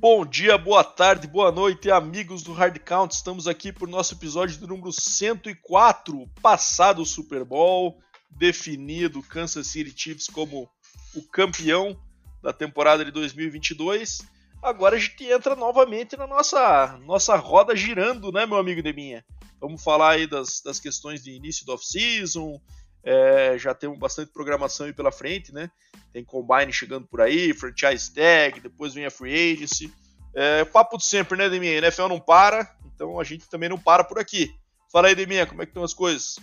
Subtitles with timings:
[0.00, 3.12] Bom dia, boa tarde, boa noite, amigos do Hard Count.
[3.12, 8.00] Estamos aqui por nosso episódio do número 104, passado o Super Bowl,
[8.30, 10.70] definido Kansas City Chiefs como
[11.14, 12.00] o campeão
[12.42, 14.22] da temporada de 2022.
[14.62, 19.22] Agora a gente entra novamente na nossa, nossa roda girando, né, meu amigo Deminha?
[19.60, 22.58] Vamos falar aí das, das questões de início do off-season,
[23.02, 25.70] é, já temos bastante programação aí pela frente, né?
[26.12, 29.92] Tem Combine chegando por aí, Franchise Tag, depois vem a Free Agency.
[30.34, 31.72] É, papo de sempre, né, Deminha?
[31.72, 34.50] A NFL não para, então a gente também não para por aqui.
[34.92, 36.36] Fala aí, Deminha, como é que estão as coisas?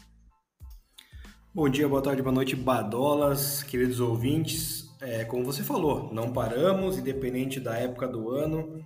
[1.53, 4.87] Bom dia, boa tarde, boa noite, badolas, queridos ouvintes.
[4.99, 8.85] É, como você falou, não paramos, independente da época do ano.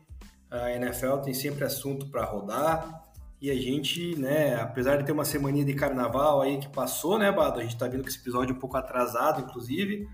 [0.49, 3.00] A NFL tem sempre assunto para rodar.
[3.41, 7.31] E a gente, né, apesar de ter uma semaninha de carnaval aí que passou, né,
[7.31, 7.59] Bado?
[7.59, 10.07] A gente tá vendo que esse episódio é um pouco atrasado, inclusive,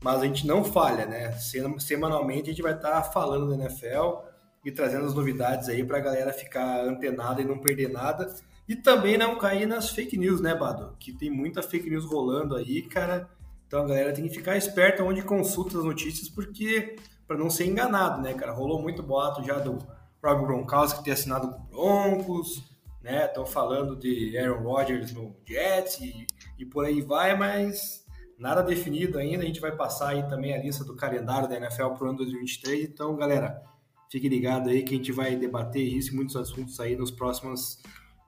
[0.00, 1.32] mas a gente não falha, né?
[1.80, 4.20] Semanalmente a gente vai estar tá falando da NFL
[4.64, 8.32] e trazendo as novidades aí pra galera ficar antenada e não perder nada.
[8.68, 10.94] E também não cair nas fake news, né, Bado?
[11.00, 13.28] Que tem muita fake news rolando aí, cara.
[13.66, 16.94] Então a galera tem que ficar esperta onde consulta as notícias, porque
[17.26, 18.52] para não ser enganado, né, cara?
[18.52, 19.78] Rolou muito boato já do
[20.22, 22.62] Rob Gronkowski ter assinado com o Broncos,
[23.02, 23.24] né?
[23.24, 26.26] Estão falando de Aaron Rodgers no Jets e,
[26.58, 28.04] e por aí vai, mas
[28.38, 29.42] nada definido ainda.
[29.42, 32.18] A gente vai passar aí também a lista do calendário da NFL para o ano
[32.18, 32.88] 2023.
[32.88, 33.62] Então, galera,
[34.10, 37.82] fique ligado aí que a gente vai debater isso e muitos assuntos aí nos próximos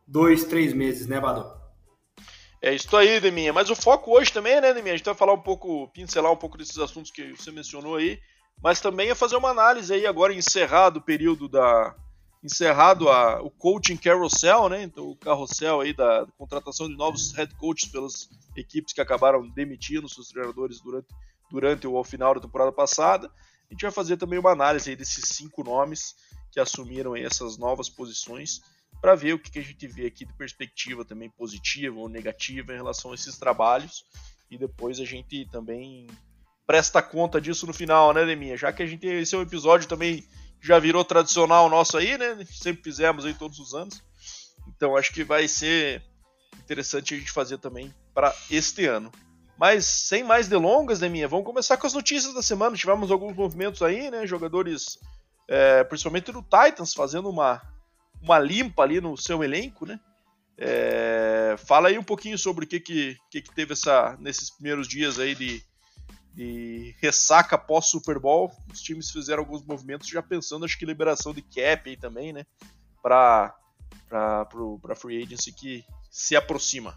[0.07, 1.59] dois, três meses, né, Bado?
[2.63, 3.53] É isso aí, Deminha.
[3.53, 4.95] Mas o foco hoje também, né, Deminha?
[4.95, 8.19] A gente vai falar um pouco, pincelar um pouco desses assuntos que você mencionou aí
[8.63, 11.95] mas também é fazer uma análise aí agora encerrado o período da
[12.43, 14.83] encerrado a, o coaching carousel, né?
[14.83, 20.09] Então o carrossel aí da, contratação de novos head coaches pelas equipes que acabaram demitindo
[20.09, 21.09] seus treinadores durante
[21.51, 23.31] durante final da temporada passada.
[23.69, 26.15] A gente vai fazer também uma análise aí desses cinco nomes
[26.53, 28.61] que assumiram aí essas novas posições
[29.01, 32.73] para ver o que, que a gente vê aqui de perspectiva também positiva ou negativa
[32.73, 34.05] em relação a esses trabalhos
[34.51, 36.07] e depois a gente também
[36.67, 38.57] presta conta disso no final, né, Deminha?
[38.57, 40.25] Já que a gente esse é um episódio também
[40.61, 42.45] já virou tradicional nosso aí, né?
[42.51, 44.03] Sempre fizemos aí todos os anos.
[44.69, 46.03] Então acho que vai ser
[46.59, 49.11] interessante a gente fazer também para este ano.
[49.59, 52.77] Mas sem mais delongas, Deminha, vamos começar com as notícias da semana.
[52.77, 54.27] Tivemos alguns movimentos aí, né?
[54.27, 54.99] Jogadores,
[55.49, 57.61] é, principalmente do Titans, fazendo uma,
[58.23, 60.01] uma limpa ali no seu elenco, né?
[60.57, 64.87] É, fala aí um pouquinho sobre o que, que, que, que teve essa, nesses primeiros
[64.87, 65.63] dias aí de,
[66.35, 71.35] de ressaca pós Super Bowl, os times fizeram alguns movimentos já pensando, acho que liberação
[71.35, 72.45] de cap aí também, né?
[73.03, 73.55] Para
[74.09, 76.97] para free agency que se aproxima.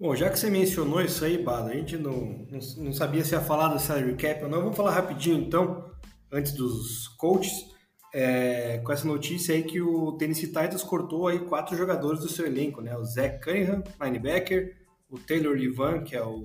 [0.00, 3.34] Bom, já que você mencionou isso aí, Bada, a gente não, não, não, sabia se
[3.34, 4.60] ia falar do salary cap ou não.
[4.60, 5.90] Vamos falar rapidinho então,
[6.30, 7.66] antes dos coaches,
[8.14, 12.46] é, com essa notícia aí que o Tennessee Titans cortou aí quatro jogadores do seu
[12.46, 12.96] elenco, né?
[12.96, 14.76] O Zach Cunningham, linebacker,
[15.10, 16.44] o Taylor Levan, que é o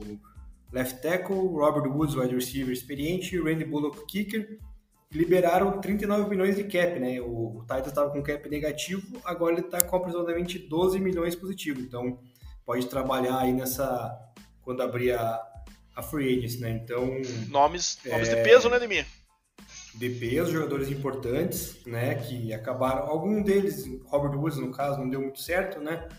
[0.73, 4.57] left tackle, Robert Woods, wide receiver experiente, Randy Bullock, kicker.
[5.11, 7.21] Liberaram 39 milhões de cap, né?
[7.21, 11.79] O, o Titans estava com cap negativo, agora ele está com aproximadamente 12 milhões positivo.
[11.79, 12.19] Então,
[12.65, 14.11] pode trabalhar aí nessa.
[14.63, 15.39] quando abrir a,
[15.95, 16.71] a free agency, né?
[16.71, 17.05] Então.
[17.49, 19.05] Nomes, nomes de peso, né, Demir?
[19.93, 22.15] De peso, jogadores importantes, né?
[22.15, 23.03] Que acabaram.
[23.03, 26.09] Algum deles, Robert Woods, no caso, não deu muito certo, né?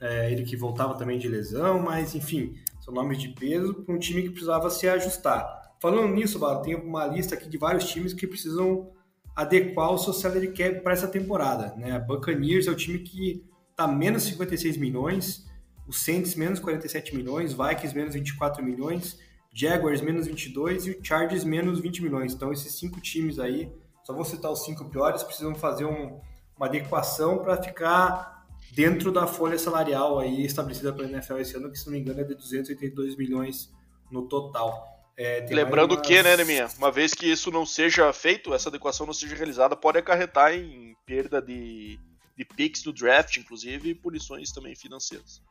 [0.00, 2.54] É, ele que voltava também de lesão, mas enfim,
[2.88, 5.74] são nomes de peso para um time que precisava se ajustar.
[5.78, 8.90] Falando nisso, Bala, tem uma lista aqui de vários times que precisam
[9.36, 11.74] adequar o seu salary cap para essa temporada.
[11.76, 11.98] Né?
[12.00, 15.46] Buccaneers é o time que está menos 56 milhões,
[15.86, 19.18] o Saints menos 47 milhões, Vikings menos 24 milhões,
[19.52, 22.34] Jaguars menos 22 e o Chargers menos 20 milhões.
[22.34, 23.70] Então esses cinco times aí,
[24.02, 26.20] só vou citar os cinco piores, precisam fazer um,
[26.56, 28.37] uma adequação para ficar
[28.72, 32.20] dentro da folha salarial aí estabelecida pela NFL esse ano, que se não me engano
[32.20, 33.72] é de 282 milhões
[34.10, 34.86] no total.
[35.16, 36.06] É, Lembrando umas...
[36.06, 39.74] que, né, Neminha, uma vez que isso não seja feito, essa adequação não seja realizada,
[39.74, 41.98] pode acarretar em perda de,
[42.36, 45.42] de picks do draft, inclusive, e punições também financeiras.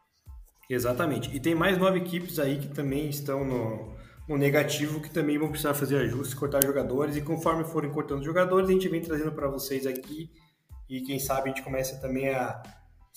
[0.70, 1.36] Exatamente.
[1.36, 3.94] E tem mais nove equipes aí que também estão no,
[4.28, 8.70] no negativo, que também vão precisar fazer ajustes, cortar jogadores, e conforme forem cortando jogadores,
[8.70, 10.30] a gente vem trazendo para vocês aqui,
[10.90, 12.62] e quem sabe a gente começa também a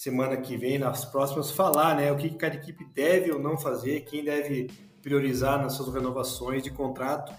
[0.01, 4.01] semana que vem, nas próximas, falar né, o que cada equipe deve ou não fazer,
[4.07, 4.71] quem deve
[5.03, 7.35] priorizar nas suas renovações de contrato.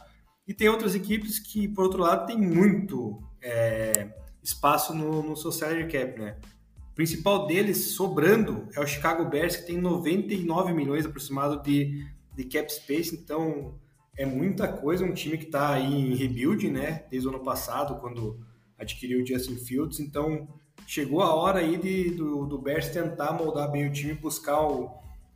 [0.47, 4.13] E tem outras equipes que, por outro lado, tem muito é,
[4.43, 6.37] espaço no, no seu salary cap, né?
[6.91, 12.05] O principal deles, sobrando, é o Chicago Bears, que tem 99 milhões aproximado de,
[12.35, 13.73] de cap space, então
[14.15, 17.05] é muita coisa, um time que está aí em rebuild, né?
[17.09, 18.39] Desde o ano passado, quando
[18.77, 20.47] adquiriu o Justin Fields, então
[20.91, 24.91] chegou a hora aí de, do, do Bears tentar moldar bem o time, buscar o,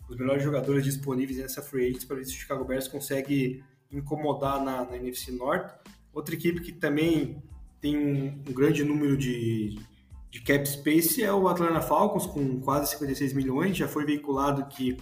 [0.09, 4.61] os melhores jogadores disponíveis nessa free agents para ver se o Chicago Bears consegue incomodar
[4.61, 5.73] na, na NFC Norte.
[6.13, 7.41] Outra equipe que também
[7.79, 9.79] tem um, um grande número de,
[10.29, 13.77] de cap space é o Atlanta Falcons, com quase 56 milhões.
[13.77, 14.97] Já foi veiculado que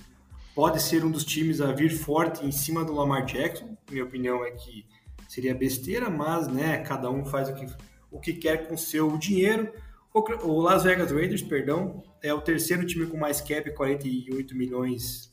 [0.53, 3.75] pode ser um dos times a vir forte em cima do Lamar Jackson.
[3.89, 4.85] Minha opinião é que
[5.27, 7.65] seria besteira, mas né, cada um faz o que,
[8.11, 9.73] o que quer com seu dinheiro.
[10.13, 15.31] O Las Vegas Raiders, perdão, é o terceiro time com mais cap, 48 milhões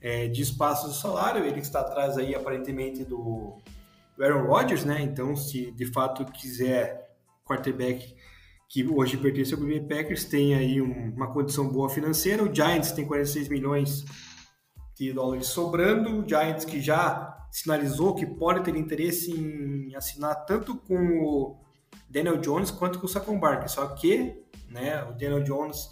[0.00, 1.44] é, de espaço de salário.
[1.44, 3.56] Ele está atrás aí, aparentemente, do
[4.20, 5.00] Aaron Rodgers, né?
[5.00, 8.16] Então, se de fato quiser quarterback
[8.68, 12.42] que hoje pertence ao Green Bay Packers, tem aí um, uma condição boa financeira.
[12.42, 14.04] O Giants tem 46 milhões
[14.96, 16.18] de dólares sobrando.
[16.18, 21.65] O Giants que já sinalizou que pode ter interesse em assinar tanto com o
[22.08, 23.68] Daniel Jones quanto com o Saquon Barkley.
[23.68, 25.90] Só que né, o Daniel Jones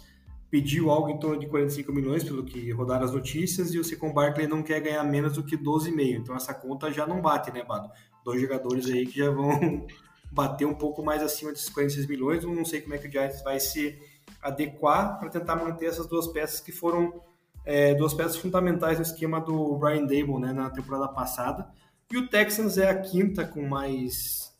[0.49, 4.13] pediu algo em torno de 45 milhões, pelo que rodaram as notícias, e o Saquon
[4.13, 6.21] Barkley não quer ganhar menos do que 12,5.
[6.21, 7.89] Então essa conta já não bate, né, Bado?
[8.23, 9.85] Dois jogadores aí que já vão
[10.31, 12.43] bater um pouco mais acima desses 46 milhões.
[12.43, 13.99] Eu não sei como é que o Giants vai se
[14.41, 17.21] adequar para tentar manter essas duas peças que foram
[17.65, 21.67] é, duas peças fundamentais no esquema do Brian Dable né, na temporada passada.
[22.11, 24.54] E o Texans é a quinta com mais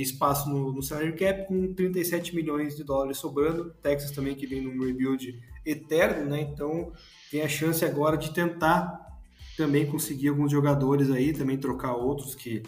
[0.00, 3.74] espaço no, no salary cap, com 37 milhões de dólares sobrando.
[3.82, 6.40] Texas também que vem num rebuild eterno, né?
[6.40, 6.92] Então
[7.30, 9.00] tem a chance agora de tentar
[9.56, 12.62] também conseguir alguns jogadores aí, também trocar outros que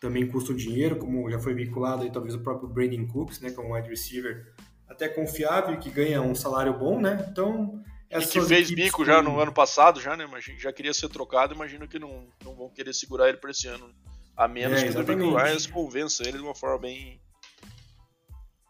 [0.00, 3.74] também custam dinheiro, como já foi vinculado aí talvez o próprio Brandon Cooks, né, como
[3.74, 4.52] wide receiver
[4.88, 7.26] até confiável e que ganha um salário bom, né?
[7.30, 10.28] Então e que fez bico já no ano passado, já, né?
[10.58, 13.92] Já queria ser trocado, imagino que não, não vão querer segurar ele para esse ano.
[14.36, 17.20] A menos é, que o David Ryan convença ele de uma forma bem,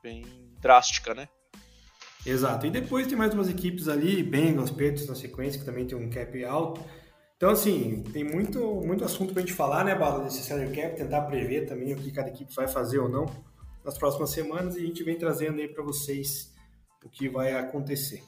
[0.03, 0.25] bem
[0.61, 1.29] drástica, né?
[2.25, 2.67] Exato.
[2.67, 6.11] E depois tem mais umas equipes ali, Bengals, Patriots na sequência, que também tem um
[6.11, 6.81] cap alto.
[7.37, 11.23] Então, assim, tem muito, muito assunto pra gente falar, né, Bala, desse salary cap, tentar
[11.23, 13.27] prever também o que cada equipe vai fazer ou não
[13.85, 16.53] nas próximas semanas e a gente vem trazendo aí para vocês
[17.05, 18.23] o que vai acontecer.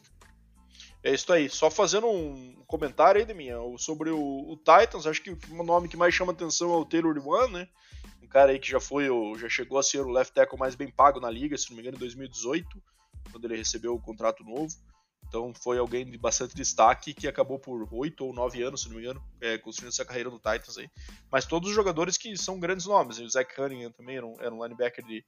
[1.02, 1.48] É isso aí.
[1.48, 5.88] Só fazendo um comentário aí de minha sobre o, o, Titans, acho que o nome
[5.88, 7.68] que mais chama atenção é o Taylor One, né?
[8.22, 9.06] Um cara aí que já foi,
[9.38, 11.82] já chegou a ser o left tackle mais bem pago na liga, se não me
[11.82, 12.66] engano, em 2018,
[13.30, 14.74] quando ele recebeu o contrato novo.
[15.26, 18.96] Então foi alguém de bastante destaque que acabou por oito ou nove anos, se não
[18.96, 20.90] me engano, é, construindo essa carreira no Titans aí.
[21.30, 23.18] Mas todos os jogadores que são grandes nomes.
[23.18, 25.24] O Zach Cunningham também era um, era um linebacker de,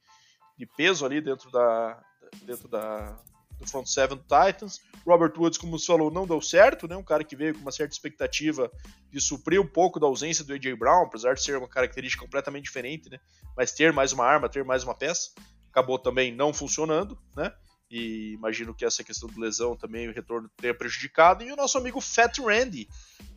[0.58, 2.02] de peso ali dentro da,
[2.42, 3.18] dentro da,
[3.60, 4.80] do front seven do Titans.
[5.06, 6.96] Robert Woods, como você falou, não deu certo, né?
[6.96, 8.70] Um cara que veio com uma certa expectativa
[9.10, 12.64] de suprir um pouco da ausência do AJ Brown, apesar de ser uma característica completamente
[12.64, 13.18] diferente, né?
[13.56, 15.30] Mas ter mais uma arma, ter mais uma peça,
[15.70, 17.52] acabou também não funcionando, né?
[17.90, 21.42] E imagino que essa questão de lesão também, o retorno tenha prejudicado.
[21.42, 22.88] E o nosso amigo Fat Randy,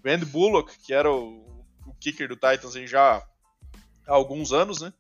[0.06, 3.18] Randy Bullock, que era o, o kicker do Titans já
[4.08, 4.94] há alguns anos, né?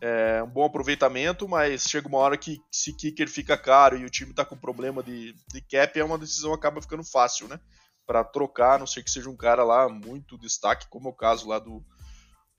[0.00, 4.10] É, um bom aproveitamento, mas chega uma hora que se kicker fica caro e o
[4.10, 7.58] time tá com problema de, de cap, é uma decisão acaba ficando fácil, né?
[8.06, 11.16] Para trocar, a não ser que seja um cara lá muito destaque, como é o
[11.16, 11.84] caso lá do,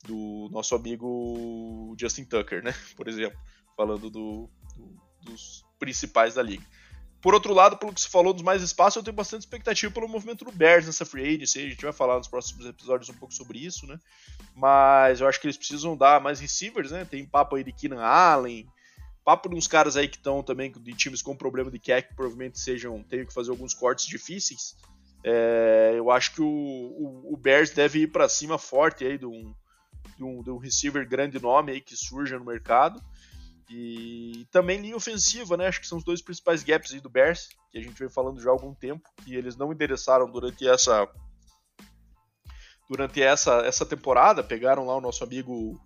[0.05, 2.73] do nosso amigo Justin Tucker, né?
[2.95, 3.39] Por exemplo,
[3.75, 6.65] falando do, do, dos principais da liga.
[7.21, 10.07] Por outro lado, pelo que você falou dos mais espaços, eu tenho bastante expectativa pelo
[10.07, 11.59] movimento do Bears nessa free agency.
[11.59, 13.99] A gente vai falar nos próximos episódios um pouco sobre isso, né?
[14.55, 17.03] Mas eu acho que eles precisam dar mais receivers, né?
[17.03, 18.65] Tem papo aí de Keenan Allen,
[19.25, 22.15] papo de uns caras aí que estão também de times com problema de cap, que
[22.15, 24.77] provavelmente sejam tenham que fazer alguns cortes difíceis.
[25.23, 29.25] É, eu acho que o, o, o Bears deve ir para cima forte aí de
[29.25, 29.53] um,
[30.17, 33.01] de um, de um receiver grande nome aí que surja no mercado.
[33.69, 35.67] E também linha ofensiva, né?
[35.67, 38.41] Acho que são os dois principais gaps aí do Bears, que a gente vem falando
[38.41, 41.07] já há algum tempo, que eles não endereçaram durante essa
[42.89, 44.43] durante essa, essa temporada.
[44.43, 45.79] Pegaram lá o nosso amigo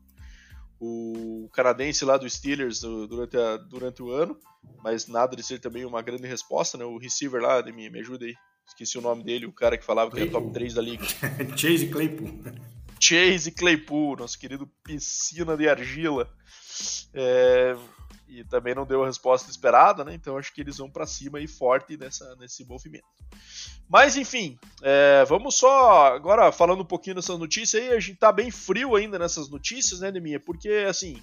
[0.80, 4.38] o canadense lá do Steelers durante, a, durante o ano,
[4.84, 6.84] mas nada de ser também uma grande resposta, né?
[6.84, 8.36] O receiver lá, de mim, me ajuda aí.
[8.68, 10.32] Esqueci o nome dele, o cara que falava Claypool.
[10.32, 11.06] que era top 3 da liga.
[11.56, 12.40] Chase Claypool.
[13.00, 16.30] Chase Claypool, nosso querido piscina de argila.
[17.14, 17.76] É,
[18.28, 20.14] e também não deu a resposta esperada, né?
[20.14, 23.06] Então acho que eles vão para cima e forte nessa, nesse movimento.
[23.88, 27.90] Mas enfim, é, vamos só agora falando um pouquinho dessas notícias aí.
[27.92, 30.40] A gente tá bem frio ainda nessas notícias, né, Neminha?
[30.40, 31.22] Porque assim,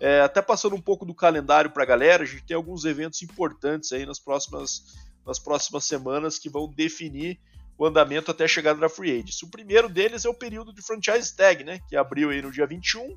[0.00, 3.20] é, até passando um pouco do calendário para a galera, a gente tem alguns eventos
[3.22, 7.38] importantes aí nas próximas, nas próximas semanas que vão definir
[7.78, 9.42] o andamento até a chegada da Free Agents.
[9.42, 12.66] O primeiro deles é o período de franchise tag, né, que abriu aí no dia
[12.66, 13.14] 21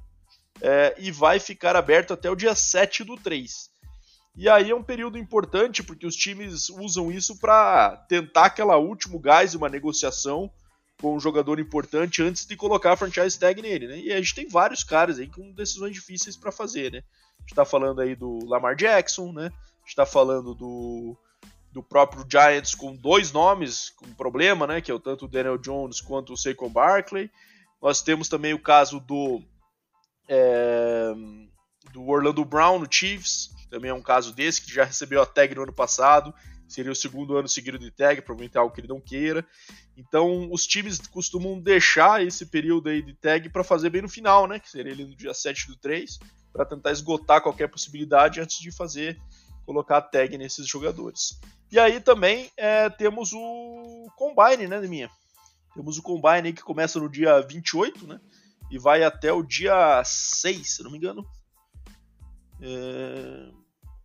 [0.61, 3.69] é, e vai ficar aberto até o dia 7 do 3.
[4.35, 9.19] E aí é um período importante porque os times usam isso para tentar aquela último
[9.19, 10.49] gás de uma negociação
[11.01, 13.99] com um jogador importante antes de colocar a franchise tag nele, né?
[13.99, 17.03] E a gente tem vários caras aí com decisões difíceis para fazer, né?
[17.37, 19.47] A gente tá falando aí do Lamar Jackson, né?
[19.47, 21.17] A gente tá falando do,
[21.71, 24.81] do próprio Giants com dois nomes com problema, né?
[24.81, 27.31] Que é o tanto o Daniel Jones quanto o Saquon Barkley.
[27.81, 29.41] Nós temos também o caso do
[30.29, 31.13] é,
[31.91, 35.53] do Orlando Brown no Chiefs, também é um caso desse que já recebeu a tag
[35.53, 36.33] no ano passado
[36.69, 39.45] seria o segundo ano seguido de tag, provavelmente é algo que ele não queira.
[39.97, 44.47] Então, os times costumam deixar esse período aí de tag para fazer bem no final,
[44.47, 44.59] né?
[44.59, 46.19] Que seria ali no dia 7 do 3,
[46.53, 49.19] para tentar esgotar qualquer possibilidade antes de fazer
[49.65, 51.39] colocar a tag nesses jogadores.
[51.71, 55.09] E aí também é, temos o Combine, né, minha?
[55.75, 58.19] Temos o Combine aí que começa no dia 28, né?
[58.69, 61.25] E vai até o dia 6, se não me engano.
[62.61, 63.59] É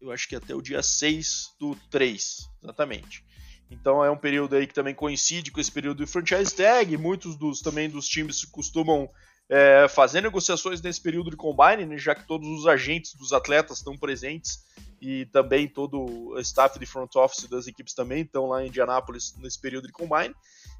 [0.05, 3.25] eu acho que até o dia 6 do 3, exatamente.
[3.71, 6.97] Então é um período aí que também coincide com esse período de franchise tag.
[6.97, 9.09] Muitos dos também dos times costumam
[9.49, 13.79] é, fazer negociações nesse período de combine, né, já que todos os agentes dos atletas
[13.79, 14.63] estão presentes
[15.01, 19.35] e também todo o staff de front office das equipes também estão lá em Indianápolis
[19.39, 20.35] nesse período de combine.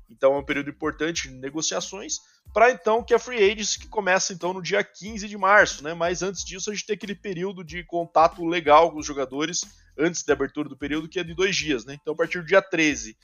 [0.09, 2.19] Então é um período importante de negociações
[2.53, 5.95] para então que a free agency que começa então no dia 15 de março, né?
[5.95, 9.63] Mas antes disso a gente tem aquele período de contato legal com os jogadores
[9.99, 11.97] antes da abertura do período que é de dois dias, né?
[12.01, 13.17] Então a partir do dia 13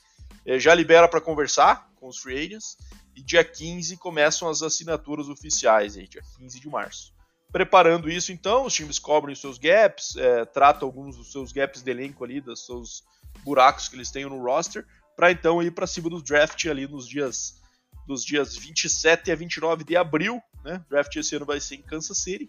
[0.45, 2.77] é, já libera para conversar com os free agents
[3.15, 7.13] e dia 15 começam as assinaturas oficiais, aí, dia 15 de março.
[7.51, 11.81] Preparando isso, então, os times cobrem os seus gaps, é, tratam alguns dos seus gaps
[11.81, 13.03] de elenco ali, dos seus
[13.43, 17.07] buracos que eles têm no roster, para então ir para cima do draft ali nos
[17.07, 17.59] dias
[18.07, 20.83] dos dias 27 a 29 de abril, né?
[20.89, 22.47] Draft esse ano vai ser em Kansas City.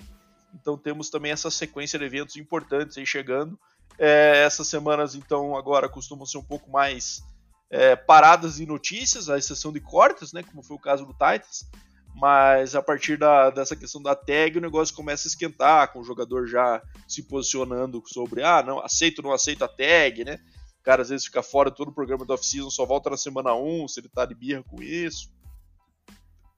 [0.54, 3.58] Então temos também essa sequência de eventos importantes aí chegando.
[3.98, 7.22] É, essas semanas, então, agora costumam ser um pouco mais
[7.70, 10.42] é, paradas de notícias, à exceção de cortes, né?
[10.42, 11.68] Como foi o caso do Titans.
[12.14, 16.04] Mas a partir da, dessa questão da tag, o negócio começa a esquentar, com o
[16.04, 20.38] jogador já se posicionando sobre, ah, não, aceito ou não aceito a tag, né?
[20.82, 23.88] Cara às vezes fica fora todo o programa do off-season, só volta na semana 1,
[23.88, 25.32] se ele tá de birra com isso.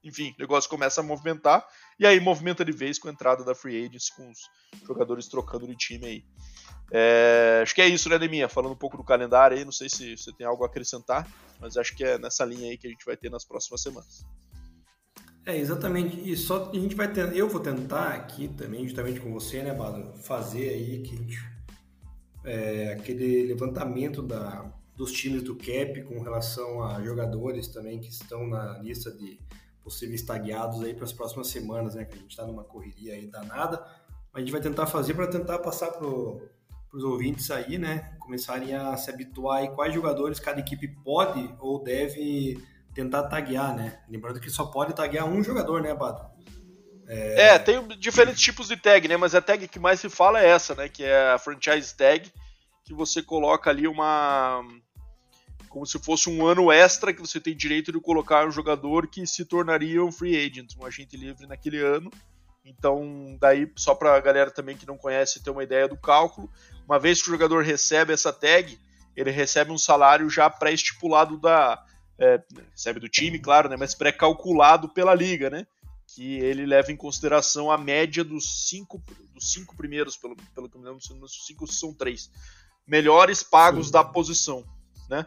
[0.03, 1.65] Enfim, o negócio começa a movimentar,
[1.99, 4.37] e aí movimenta de vez com a entrada da Free Agency, com os
[4.85, 6.25] jogadores trocando de time aí.
[6.91, 8.47] É, acho que é isso, né, Deminha?
[8.47, 11.27] Falando um pouco do calendário aí, não sei se você tem algo a acrescentar,
[11.59, 14.23] mas acho que é nessa linha aí que a gente vai ter nas próximas semanas.
[15.43, 16.29] É, exatamente.
[16.29, 19.73] E só a gente vai ter, eu vou tentar aqui também, justamente com você, né,
[19.73, 21.54] Bado, fazer aí que a gente
[22.45, 28.47] é, aquele levantamento da, dos times do CAP com relação a jogadores também que estão
[28.47, 29.39] na lista de
[29.83, 32.05] possíveis tagueados aí para as próximas semanas, né?
[32.05, 33.85] Que a gente está numa correria aí danada.
[34.33, 38.15] A gente vai tentar fazer para tentar passar para os ouvintes aí, né?
[38.19, 42.57] Começarem a se habituar aí quais jogadores cada equipe pode ou deve
[42.93, 44.01] tentar taguear, né?
[44.09, 46.25] Lembrando que só pode taguear um jogador, né, Bado?
[47.07, 47.47] É...
[47.47, 47.59] é...
[47.59, 49.17] tem diferentes tipos de tag, né?
[49.17, 50.89] Mas a tag que mais se fala é essa, né?
[50.89, 52.31] Que é a franchise tag,
[52.83, 54.63] que você coloca ali uma.
[55.69, 59.27] Como se fosse um ano extra que você tem direito de colocar um jogador que
[59.27, 62.09] se tornaria um free agent, um agente livre naquele ano.
[62.63, 66.49] Então, daí, só para a galera também que não conhece ter uma ideia do cálculo,
[66.85, 68.79] uma vez que o jogador recebe essa tag,
[69.15, 71.83] ele recebe um salário já pré-estipulado da.
[72.17, 75.67] É, recebe do time, claro, né, mas pré-calculado pela liga, né?
[76.15, 79.03] Que ele leva em consideração a média dos cinco,
[79.33, 82.31] dos cinco primeiros, pelo, pelo que me lembro, os cinco são três,
[82.87, 83.91] melhores pagos Sim.
[83.91, 84.63] da posição,
[85.09, 85.25] né?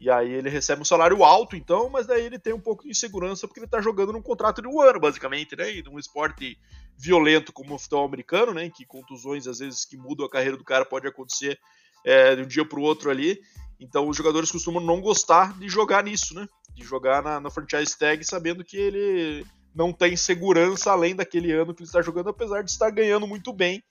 [0.00, 2.90] E aí ele recebe um salário alto, então, mas daí ele tem um pouco de
[2.90, 5.74] insegurança porque ele tá jogando num contrato de um ano, basicamente, né?
[5.74, 6.58] E num esporte
[6.96, 8.70] violento como o futebol americano, né?
[8.70, 11.58] Que contusões, às vezes, que mudam a carreira do cara pode acontecer
[12.02, 13.42] é, de um dia pro outro ali.
[13.78, 16.48] Então os jogadores costumam não gostar de jogar nisso, né?
[16.74, 19.44] De jogar na, na franchise tag sabendo que ele
[19.74, 23.52] não tem segurança além daquele ano que ele está jogando, apesar de estar ganhando muito
[23.52, 23.82] bem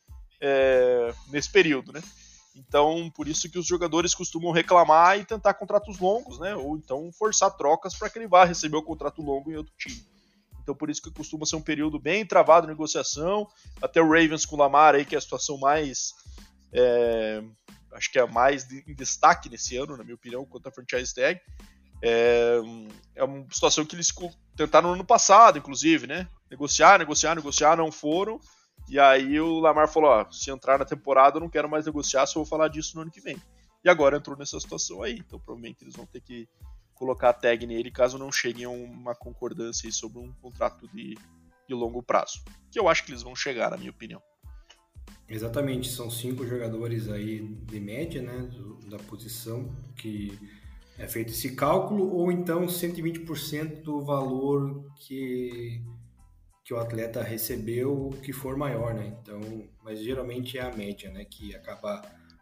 [0.41, 2.01] é, nesse período, né?
[2.55, 6.55] Então, por isso que os jogadores costumam reclamar e tentar contratos longos, né?
[6.55, 10.03] Ou então forçar trocas para que ele vá receber o contrato longo em outro time.
[10.61, 13.47] Então, por isso que costuma ser um período bem travado de negociação.
[13.81, 16.13] Até o Ravens com o Lamar aí, que é a situação mais.
[16.71, 17.41] É,
[17.93, 21.13] acho que é a mais em destaque nesse ano, na minha opinião, quanto a franchise
[21.13, 21.39] tag.
[22.01, 22.59] É,
[23.15, 24.13] é uma situação que eles
[24.55, 26.27] tentaram no ano passado, inclusive, né?
[26.49, 28.39] Negociar, negociar, negociar, não foram.
[28.87, 32.25] E aí o Lamar falou: ó, se entrar na temporada eu não quero mais negociar,
[32.25, 33.37] só vou falar disso no ano que vem.
[33.83, 36.47] E agora entrou nessa situação aí, então provavelmente eles vão ter que
[36.93, 41.17] colocar a tag nele caso não cheguem a uma concordância sobre um contrato de,
[41.67, 42.43] de longo prazo.
[42.69, 44.21] Que eu acho que eles vão chegar, na minha opinião.
[45.27, 48.49] Exatamente, são cinco jogadores aí de média, né,
[48.89, 50.37] da posição que
[50.99, 55.81] é feito esse cálculo, ou então 120% do valor que,
[56.63, 59.17] que o atleta recebeu, que for maior, né?
[59.21, 59.39] Então,
[59.83, 62.01] mas geralmente é a média, né, que acaba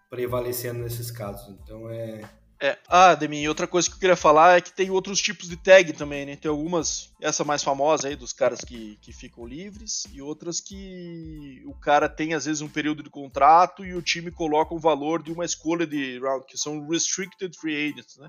[0.10, 1.56] prevalecendo nesses casos.
[1.62, 2.22] Então é
[2.60, 5.56] é, ah, Demi, outra coisa que eu queria falar é que tem outros tipos de
[5.56, 6.36] tag também, né?
[6.36, 11.62] Tem algumas, essa mais famosa aí, dos caras que, que ficam livres, e outras que
[11.68, 15.22] o cara tem às vezes um período de contrato e o time coloca o valor
[15.22, 18.28] de uma escolha de round, que são restricted free agents, né?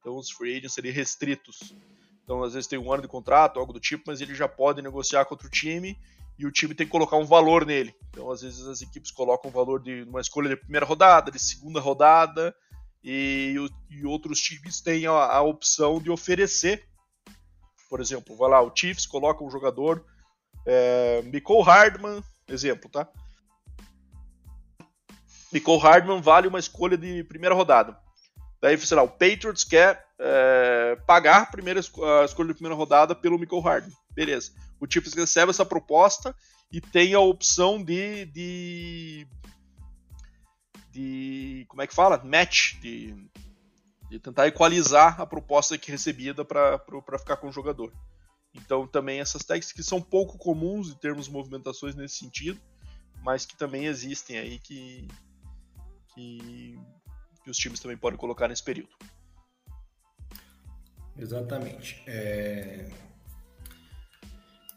[0.00, 1.74] Então os free agents seriam restritos.
[2.24, 4.82] Então às vezes tem um ano de contrato, algo do tipo, mas ele já pode
[4.82, 5.98] negociar contra o time
[6.38, 7.94] e o time tem que colocar um valor nele.
[8.08, 11.38] Então às vezes as equipes colocam o valor de uma escolha de primeira rodada, de
[11.38, 12.54] segunda rodada
[13.02, 13.56] e,
[13.90, 16.86] e outros times têm a, a, opção de oferecer.
[17.88, 20.04] Por exemplo, vai lá, o Chiefs coloca um jogador,
[20.64, 23.08] é, Nicole Hardman, exemplo, tá?
[25.52, 27.98] Nicole Hardman vale uma escolha de primeira rodada.
[28.60, 33.14] Daí, sei lá, o Patriots quer é, pagar a, primeira, a escolha de primeira rodada
[33.14, 33.96] pelo Nicole Hardman.
[34.10, 34.52] Beleza.
[34.78, 36.34] O Chiefs recebe essa proposta
[36.70, 39.26] e tem a opção de, de
[40.90, 42.22] de como é que fala?
[42.24, 43.14] Match, de,
[44.08, 46.78] de tentar equalizar a proposta que é recebida para
[47.18, 47.92] ficar com o jogador.
[48.52, 52.60] Então também essas tags que são pouco comuns em termos de movimentações nesse sentido,
[53.22, 55.06] mas que também existem aí que,
[56.14, 56.78] que,
[57.42, 58.90] que os times também podem colocar nesse período.
[61.16, 62.02] Exatamente.
[62.06, 62.88] É...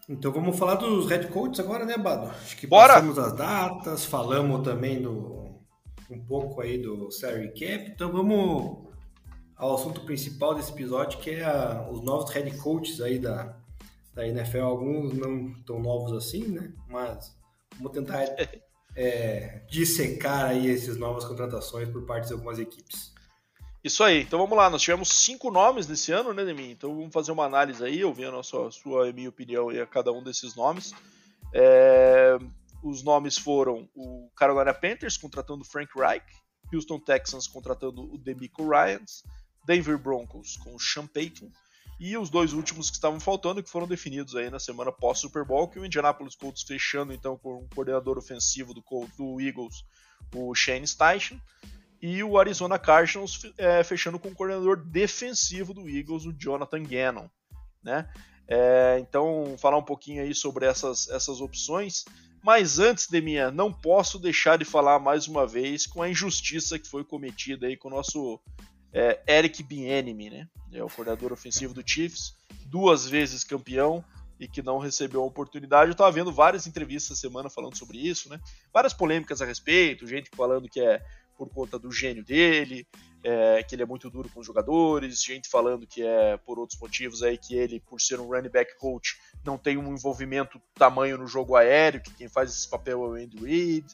[0.07, 2.29] Então vamos falar dos head coaches agora, né, Bado?
[2.29, 2.95] Acho que Bora!
[2.95, 5.61] passamos as datas, falamos também do,
[6.09, 7.89] um pouco aí do salary cap.
[7.89, 8.89] Então vamos
[9.55, 13.57] ao assunto principal desse episódio, que é a, os novos head coaches aí da,
[14.13, 14.61] da NFL.
[14.61, 16.73] Alguns não tão novos assim, né?
[16.89, 17.33] Mas
[17.77, 18.25] vamos tentar
[18.95, 23.13] é, dissecar aí essas novas contratações por parte de algumas equipes.
[23.83, 26.71] Isso aí, então vamos lá, nós tivemos cinco nomes nesse ano, né, Demi?
[26.71, 29.81] Então vamos fazer uma análise aí, ouvindo a sua, a sua e minha opinião aí
[29.81, 30.93] a cada um desses nomes.
[31.53, 32.37] É,
[32.81, 36.25] os nomes foram o Carolina Panthers contratando Frank Reich,
[36.73, 39.23] Houston Texans contratando o Demico Ryans,
[39.65, 41.49] Denver Broncos com o Sean Payton
[42.05, 45.45] e os dois últimos que estavam faltando que foram definidos aí na semana pós Super
[45.45, 49.85] Bowl, que o Indianapolis Colts fechando então com o coordenador ofensivo do, Colts, do Eagles,
[50.35, 51.41] o Shane Steichen,
[52.01, 57.29] e o Arizona Cardinals é, fechando com o coordenador defensivo do Eagles, o Jonathan Gannon,
[57.81, 58.09] né?
[58.49, 62.03] É, então, falar um pouquinho aí sobre essas, essas opções.
[62.43, 66.89] Mas antes, Deminha, não posso deixar de falar mais uma vez com a injustiça que
[66.89, 68.41] foi cometida aí com o nosso
[68.93, 70.47] é, Eric Bieniemy, né?
[70.71, 72.35] É o coordenador ofensivo do Chiefs,
[72.67, 74.03] duas vezes campeão
[74.39, 75.89] e que não recebeu a oportunidade.
[75.89, 78.39] Eu estava vendo várias entrevistas essa semana falando sobre isso, né?
[78.71, 81.03] Várias polêmicas a respeito, gente falando que é
[81.37, 82.87] por conta do gênio dele,
[83.23, 86.79] é, que ele é muito duro com os jogadores, gente falando que é por outros
[86.79, 91.17] motivos aí que ele, por ser um running back coach, não tem um envolvimento tamanho
[91.17, 93.85] no jogo aéreo, que quem faz esse papel é o Andy Reid,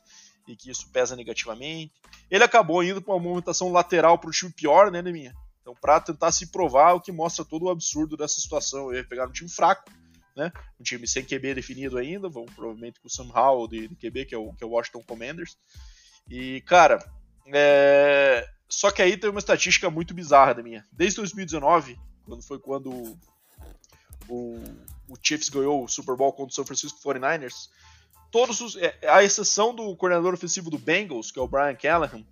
[0.51, 1.93] e que isso pesa negativamente.
[2.29, 5.33] Ele acabou indo para uma movimentação lateral para o time pior, né, minha?
[5.61, 8.91] Então, para tentar se provar, o que mostra todo o absurdo dessa situação.
[8.91, 9.91] Ele pegar um time fraco,
[10.35, 10.51] né?
[10.79, 14.25] Um time sem QB definido ainda, vão provavelmente com o Sam Howell de, de QB,
[14.25, 15.57] que é, o, que é o Washington Commanders.
[16.29, 16.99] E, cara,
[17.53, 18.47] é...
[18.67, 20.85] Só que aí tem uma estatística muito bizarra da minha.
[20.91, 23.17] Desde 2019, quando foi quando
[24.27, 24.63] o,
[25.07, 27.69] o Chiefs ganhou o Super Bowl contra o San Francisco 49ers,
[28.31, 32.23] todos os, é, a exceção do coordenador ofensivo do Bengals, que é o Brian Callahan,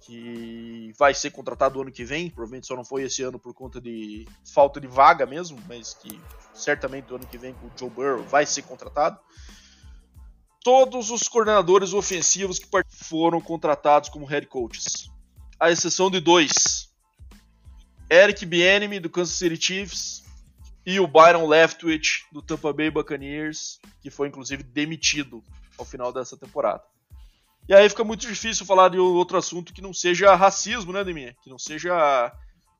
[0.00, 3.80] que vai ser contratado ano que vem, provavelmente só não foi esse ano por conta
[3.80, 6.20] de falta de vaga mesmo, mas que
[6.54, 9.18] certamente o ano que vem com o Joe Burrow vai ser contratado.
[10.62, 15.08] Todos os coordenadores ofensivos que foram contratados como head coaches,
[15.58, 16.90] à exceção de dois:
[18.10, 20.19] Eric Bieniemy do Kansas City Chiefs
[20.90, 25.40] e o Byron Leftwich do Tampa Bay Buccaneers, que foi inclusive demitido
[25.78, 26.82] ao final dessa temporada.
[27.68, 31.36] E aí fica muito difícil falar de outro assunto que não seja racismo, né, Deminha?
[31.44, 32.32] Que não seja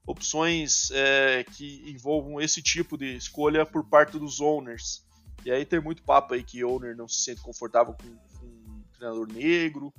[0.05, 5.05] opções é, que envolvam esse tipo de escolha por parte dos owners.
[5.45, 8.09] E aí tem muito papo aí que owner não se sente confortável com,
[8.41, 9.95] com um treinador negro.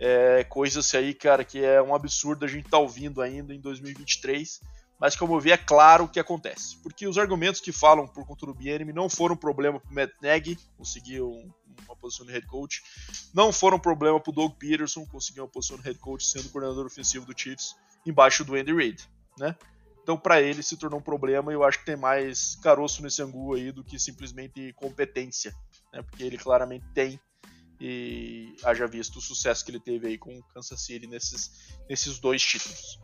[0.00, 4.60] É, coisas aí, cara, que é um absurdo a gente tá ouvindo ainda em 2023.
[5.00, 6.76] Mas como eu vi, é claro o que acontece.
[6.82, 10.58] Porque os argumentos que falam por conta do BNM não foram problema pro Matt Nagy,
[10.76, 11.50] conseguir um,
[11.86, 12.82] uma posição de head coach.
[13.32, 17.26] Não foram problema pro Doug Peterson, conseguir uma posição de head coach sendo coordenador ofensivo
[17.26, 17.74] do Chiefs,
[18.06, 19.56] embaixo do Andy Reid, né?
[20.02, 23.22] Então, para ele, se tornou um problema e eu acho que tem mais caroço nesse
[23.22, 25.54] angu aí do que simplesmente competência,
[25.92, 26.02] né?
[26.02, 27.18] Porque ele claramente tem
[27.80, 31.50] e haja visto o sucesso que ele teve aí com o Kansas City nesses,
[31.88, 32.98] nesses dois títulos.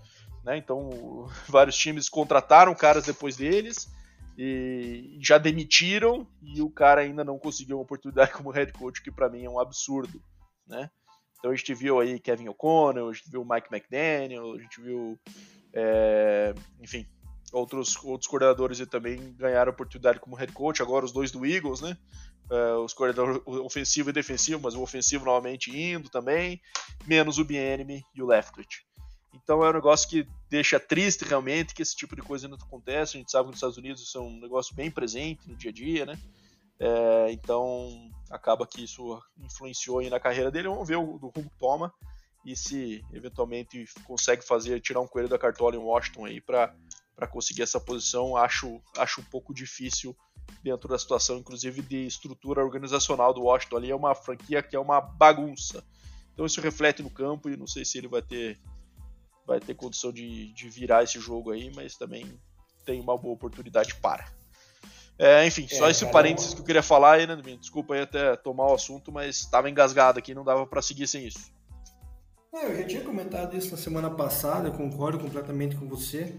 [0.45, 0.57] Né?
[0.57, 3.89] Então, vários times contrataram caras depois deles
[4.37, 9.11] e já demitiram e o cara ainda não conseguiu uma oportunidade como head coach, que
[9.11, 10.23] para mim é um absurdo.
[10.67, 10.91] Né?
[11.39, 15.19] Então a gente viu aí Kevin O'Connell, a gente viu Mike McDaniel, a gente viu,
[15.73, 17.07] é, enfim,
[17.53, 21.97] outros, outros coordenadores também ganharam oportunidade como head coach, agora os dois do Eagles, né?
[22.51, 26.61] Uh, os coordenadores ofensivo e defensivo, mas o ofensivo novamente indo também,
[27.07, 28.85] menos o Bienemy e o Leftwich.
[29.43, 33.17] Então é um negócio que deixa triste realmente que esse tipo de coisa não acontece.
[33.17, 35.71] A gente sabe que nos Estados Unidos isso é um negócio bem presente no dia
[35.71, 36.19] a dia, né?
[36.79, 40.69] É, então acaba que isso influenciou aí na carreira dele.
[40.69, 41.93] Vamos ver o, do rumo toma
[42.45, 46.75] e se eventualmente consegue fazer tirar um coelho da cartola em Washington aí para
[47.31, 48.37] conseguir essa posição.
[48.37, 50.17] Acho, acho um pouco difícil
[50.63, 54.81] dentro da situação, inclusive de estrutura organizacional do Washington ali, é uma franquia que é
[54.81, 55.85] uma bagunça.
[56.33, 58.59] Então isso reflete no campo e não sei se ele vai ter
[59.51, 62.25] vai ter condição de, de virar esse jogo aí, mas também
[62.85, 64.25] tem uma boa oportunidade para.
[65.19, 68.03] É, enfim, é, só esse cara, parênteses que eu queria falar aí, né, Desculpa aí
[68.03, 71.51] até tomar o assunto, mas estava engasgado aqui, não dava para seguir sem isso.
[72.55, 76.33] É, eu já tinha comentado isso na semana passada, eu concordo completamente com você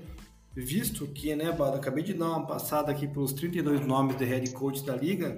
[0.55, 4.51] visto que, né, Bada, acabei de dar uma passada aqui pelos 32 nomes de head
[4.51, 5.37] coach da liga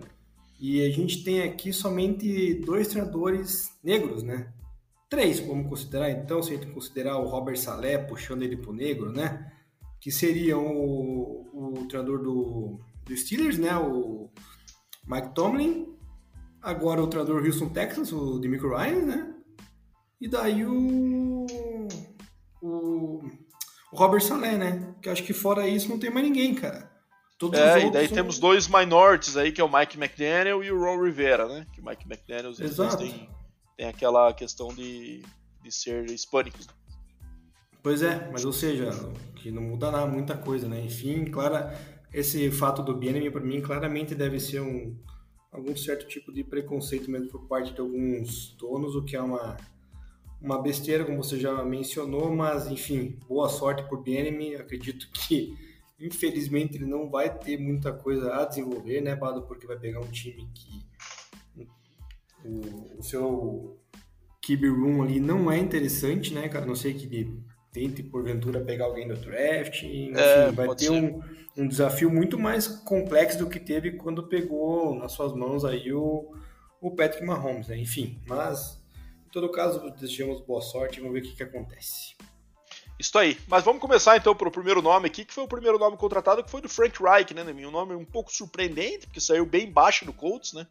[0.59, 4.51] e a gente tem aqui somente dois treinadores negros, né?
[5.13, 9.11] Três, como considerar então, se a gente considerar o Robert Salé puxando ele pro negro,
[9.11, 9.53] né?
[10.01, 13.77] Que seriam o, o treinador do, do Steelers, né?
[13.77, 14.31] O
[15.05, 15.95] Mike Tomlin,
[16.59, 19.35] agora o treinador Houston Texas, o Demico Ryan, né?
[20.19, 21.45] E daí o,
[22.59, 23.21] o
[23.91, 24.95] o Robert Salé, né?
[24.99, 26.91] Que acho que fora isso não tem mais ninguém, cara.
[27.37, 28.15] Todos é, e daí são...
[28.15, 31.67] temos dois minorities aí, que é o Mike McDaniel e o Ron Rivera, né?
[31.71, 32.55] Que o Mike McDaniel
[32.97, 33.29] tem,
[33.77, 35.23] tem aquela questão de,
[35.61, 36.67] de ser hispânicos.
[37.81, 38.91] Pois é, mas ou seja,
[39.35, 40.81] que não muda nada, muita coisa, né?
[40.81, 41.75] Enfim, claro,
[42.13, 44.97] esse fato do Bienemy para mim claramente deve ser um
[45.51, 49.57] algum certo tipo de preconceito mesmo por parte de alguns donos, o que é uma
[50.43, 54.57] uma besteira, como você já mencionou, mas enfim, boa sorte por BNM.
[54.57, 55.55] Acredito que,
[55.97, 59.43] infelizmente, ele não vai ter muita coisa a desenvolver, né, Bado?
[59.43, 60.85] Porque vai pegar um time que
[62.45, 63.79] o, o seu
[64.45, 66.65] QB room ali não é interessante, né, cara?
[66.65, 69.83] Não sei que ele tente, porventura, pegar alguém do draft.
[69.83, 71.21] Enfim, é, vai ter um,
[71.57, 76.31] um desafio muito mais complexo do que teve quando pegou nas suas mãos aí o,
[76.79, 77.77] o Patrick Mahomes, né?
[77.77, 78.81] Enfim, mas
[79.31, 82.15] todo caso, desejamos boa sorte e vamos ver o que, que acontece.
[82.99, 83.37] Isso aí.
[83.47, 86.51] Mas vamos começar então pelo primeiro nome aqui, que foi o primeiro nome contratado, que
[86.51, 90.13] foi do Frank Reich, né, Um nome um pouco surpreendente, porque saiu bem baixo do
[90.13, 90.67] Colts, né?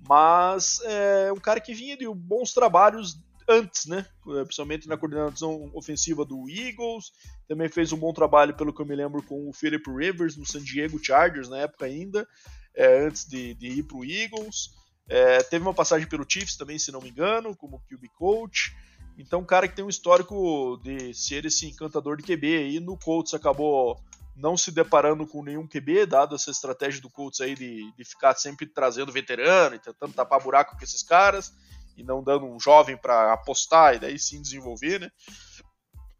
[0.00, 4.06] Mas é um cara que vinha de bons trabalhos antes, né?
[4.22, 7.12] Principalmente na coordenação ofensiva do Eagles.
[7.48, 10.46] Também fez um bom trabalho, pelo que eu me lembro, com o Philip Rivers no
[10.46, 12.26] San Diego Chargers na época ainda,
[12.74, 14.70] é, antes de, de ir para o Eagles.
[15.08, 18.74] É, teve uma passagem pelo Chiefs também, se não me engano, como QB coach.
[19.18, 22.70] Então, um cara que tem um histórico de ser esse encantador de QB.
[22.70, 23.98] E no Colts acabou
[24.36, 28.34] não se deparando com nenhum QB, dado essa estratégia do Colts aí de, de ficar
[28.34, 31.52] sempre trazendo veterano e tentando tapar buraco com esses caras
[31.96, 35.10] e não dando um jovem para apostar e daí sim desenvolver, né?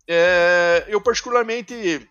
[0.08, 2.08] É, eu particularmente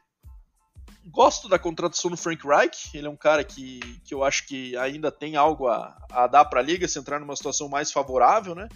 [1.08, 2.96] gosto da contratação do Frank Reich.
[2.96, 6.46] Ele é um cara que, que eu acho que ainda tem algo a, a dar
[6.46, 8.68] para a liga se entrar numa situação mais favorável, né?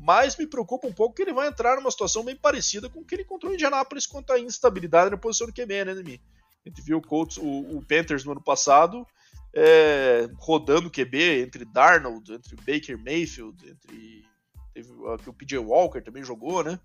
[0.00, 3.04] Mas me preocupa um pouco que ele vai entrar numa situação bem parecida com o
[3.04, 6.22] que ele encontrou em Indianápolis quanto à instabilidade na posição do QB, né, Nemi?
[6.64, 9.06] A gente viu o, Colts, o, o Panthers no ano passado
[9.54, 14.24] é, rodando QB entre Darnold, entre Baker Mayfield, entre
[14.72, 16.78] teve o PJ Walker também jogou, né?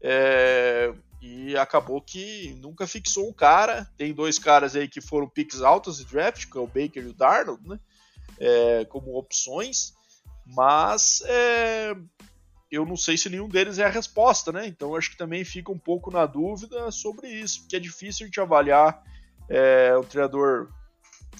[0.00, 3.86] É, e acabou que nunca fixou um cara.
[3.96, 7.08] Tem dois caras aí que foram picks altos de draft, que é o Baker e
[7.08, 7.78] o Darnold, né?
[8.38, 9.92] É, como opções,
[10.46, 11.94] mas é,
[12.70, 14.66] eu não sei se nenhum deles é a resposta, né?
[14.66, 18.40] Então acho que também fica um pouco na dúvida sobre isso, porque é difícil de
[18.40, 19.02] avaliar
[19.48, 20.68] é, um treinador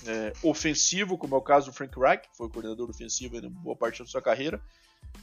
[0.06, 3.76] é, ofensivo, como é o caso do Frank Reich, que foi coordenador ofensivo em boa
[3.76, 4.60] parte da sua carreira,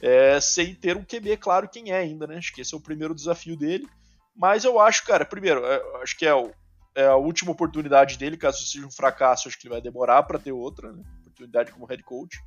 [0.00, 2.36] é, sem ter um QB claro quem é ainda, né?
[2.36, 3.86] Acho que esse é o primeiro desafio dele.
[4.34, 6.50] Mas eu acho, cara, primeiro, é, acho que é, o,
[6.94, 10.38] é, a última oportunidade dele, caso seja um fracasso, acho que ele vai demorar para
[10.38, 12.38] ter outra né, oportunidade como head coach.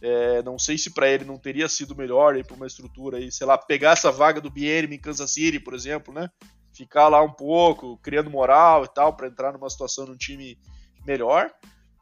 [0.00, 3.30] É, não sei se para ele não teria sido melhor ir para uma estrutura aí,
[3.30, 6.30] sei lá, pegar essa vaga do BM em Kansas City, por exemplo, né?
[6.74, 10.58] Ficar lá um pouco, criando moral e tal, para entrar numa situação num time
[11.06, 11.50] melhor.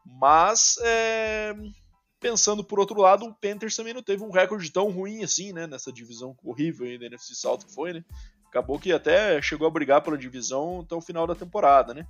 [0.05, 1.55] Mas é,
[2.19, 5.67] pensando por outro lado, o Panthers também não teve um recorde tão ruim assim, né?
[5.67, 8.05] Nessa divisão horrível aí da NFC que foi, né?
[8.47, 12.07] Acabou que até chegou a brigar pela divisão até o final da temporada, né?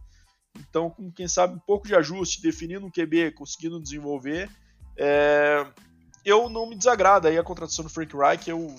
[0.59, 4.51] Então, com quem sabe um pouco de ajuste, definindo um QB, conseguindo desenvolver,
[4.97, 5.67] é...
[6.25, 8.51] eu não me desagrada aí a contratação do Frank Reich.
[8.51, 8.75] Eu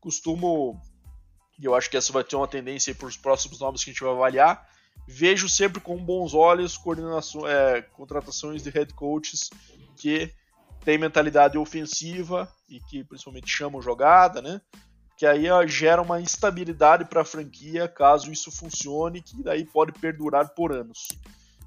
[0.00, 0.80] costumo,
[1.58, 3.92] e eu acho que essa vai ter uma tendência para os próximos nomes que a
[3.92, 4.68] gente vai avaliar.
[5.06, 9.50] Vejo sempre com bons olhos coordenação, é, contratações de head coaches
[9.96, 10.32] que
[10.84, 14.60] têm mentalidade ofensiva e que principalmente chamam jogada, né?
[15.16, 20.48] Que aí gera uma instabilidade para a franquia caso isso funcione, que daí pode perdurar
[20.50, 21.08] por anos.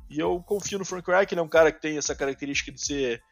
[0.09, 2.81] E eu confio no Frank Reich, ele é um cara que tem essa característica de
[2.81, 3.23] ser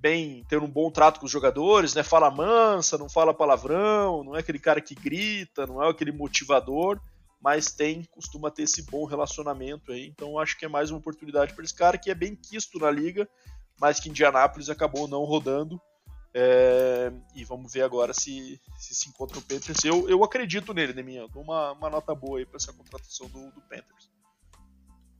[0.00, 2.02] bem, ter um bom trato com os jogadores, né?
[2.02, 6.98] Fala mansa, não fala palavrão, não é aquele cara que grita, não é aquele motivador,
[7.40, 10.06] mas tem, costuma ter esse bom relacionamento aí.
[10.06, 12.90] Então acho que é mais uma oportunidade para esse cara que é bem quisto na
[12.90, 13.28] liga,
[13.78, 15.80] mas que Indianápolis acabou não rodando.
[16.32, 19.84] É, e vamos ver agora se se, se encontra o Panthers.
[19.84, 21.22] Eu, eu acredito nele, né, minha?
[21.22, 24.10] Eu dou uma, uma nota boa aí para essa contratação do, do Panthers.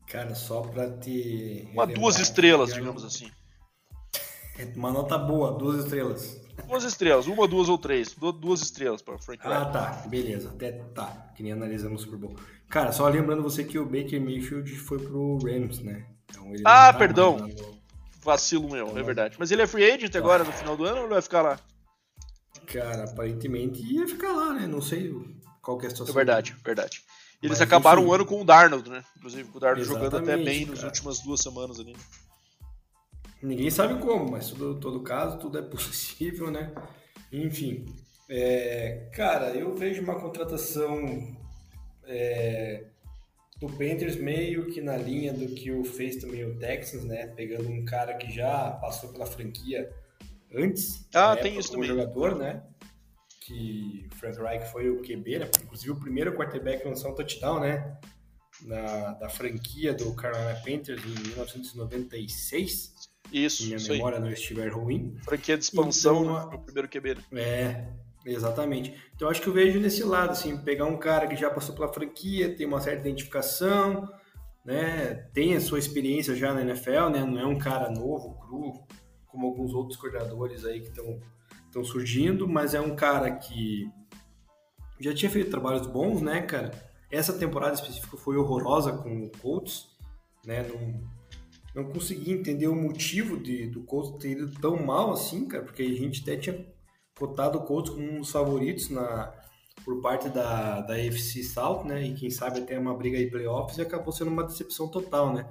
[0.07, 1.69] Cara, só para te.
[1.73, 3.31] Uma duas estrelas, digamos assim.
[4.75, 6.41] Uma nota boa, duas estrelas.
[6.67, 8.15] Duas estrelas, uma, duas ou três.
[8.15, 10.51] Duas estrelas para Frank Ah, tá, beleza.
[10.51, 12.37] Até tá, que nem analisamos o Super Bowl.
[12.69, 16.07] Cara, só lembrando você que o Baker Mayfield foi pro Rams, né?
[16.31, 17.39] Então, ah, tá perdão.
[17.39, 17.81] No...
[18.23, 19.37] Vacilo meu, é verdade.
[19.39, 21.59] Mas ele é free agent agora no final do ano ou ele vai ficar lá?
[22.67, 24.67] Cara, aparentemente ia ficar lá, né?
[24.67, 25.13] Não sei
[25.63, 26.13] qual que é a situação.
[26.13, 27.03] É verdade, verdade.
[27.43, 29.03] Eles Mas, acabaram o ano com o Darnold, né?
[29.17, 31.97] Inclusive, com o Darnold jogando até bem nas últimas duas semanas ali.
[33.43, 36.73] Ninguém sabe como, mas todo, todo caso, tudo é possível, né?
[37.33, 37.87] Enfim,
[38.29, 41.37] é, cara, eu vejo uma contratação
[42.05, 42.85] é,
[43.59, 47.27] do Panthers meio que na linha do que o fez também o Texans, né?
[47.29, 49.93] Pegando um cara que já passou pela franquia
[50.55, 51.09] antes.
[51.15, 51.89] Ah, tem isso também.
[51.89, 52.63] jogador, né?
[53.41, 55.51] Que o Frank Reich foi o QB, né?
[55.65, 57.99] Inclusive o primeiro quarterback a lançar um touchdown, né?
[58.63, 63.10] Na, da franquia do Carolina Panthers em 1996.
[63.33, 64.25] Isso, se minha isso memória aí.
[64.25, 65.17] não estiver ruim.
[65.25, 67.15] Franquia de expansão então, no primeiro QB.
[67.15, 67.41] Né?
[67.41, 67.89] É,
[68.27, 68.95] exatamente.
[69.15, 71.93] Então acho que eu vejo nesse lado, assim, pegar um cara que já passou pela
[71.93, 74.09] franquia, tem uma certa identificação,
[74.65, 75.29] né?
[75.33, 77.25] Tem a sua experiência já na NFL, né?
[77.25, 78.73] Não é um cara novo, cru,
[79.27, 83.91] como alguns outros coordenadores aí que estão surgindo, mas é um cara que
[85.01, 86.71] já tinha feito trabalhos bons, né, cara?
[87.11, 89.89] Essa temporada específica foi horrorosa com o Colts,
[90.45, 90.63] né?
[90.63, 91.01] Não,
[91.83, 95.83] não consegui entender o motivo de, do Colts ter ido tão mal assim, cara, porque
[95.83, 96.67] a gente até tinha
[97.19, 99.33] cotado o Colts como um dos favoritos na,
[99.85, 102.03] por parte da, da AFC South, né?
[102.03, 105.47] E quem sabe até uma briga aí playoffs e acabou sendo uma decepção total, né?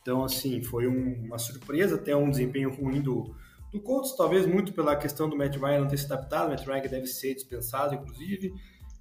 [0.00, 3.34] Então, assim, foi um, uma surpresa, até um desempenho ruim do,
[3.72, 6.66] do Colts, talvez muito pela questão do Matt Ryan não ter se adaptado, o Matt
[6.66, 8.52] Ryan deve ser dispensado, inclusive.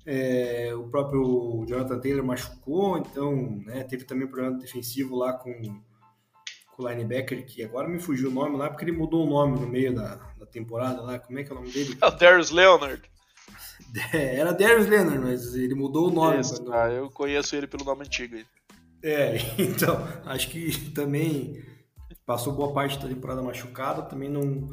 [0.05, 5.51] É, o próprio Jonathan Taylor machucou, então né, teve também problema defensivo lá com
[6.81, 9.67] o linebacker, que agora me fugiu o nome lá, porque ele mudou o nome no
[9.67, 11.19] meio da, da temporada lá.
[11.19, 11.97] Como é que é o nome dele?
[12.01, 13.01] É o Darius Leonard.
[14.13, 16.39] Era Darius Leonard, mas ele mudou o nome.
[16.39, 18.37] Isso, ah, eu conheço ele pelo nome antigo.
[19.03, 21.63] É, então, acho que também
[22.25, 24.69] passou boa parte da temporada machucado, também não.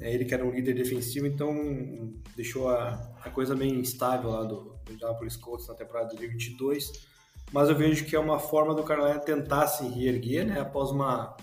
[0.00, 4.42] É ele que era um líder defensivo, então deixou a, a coisa bem instável lá
[4.42, 7.13] do, do Indianapolis Colts na temporada de 2022
[7.52, 10.60] mas eu vejo que é uma forma do Carolina tentar se reerguer, né?
[10.60, 11.36] Após uma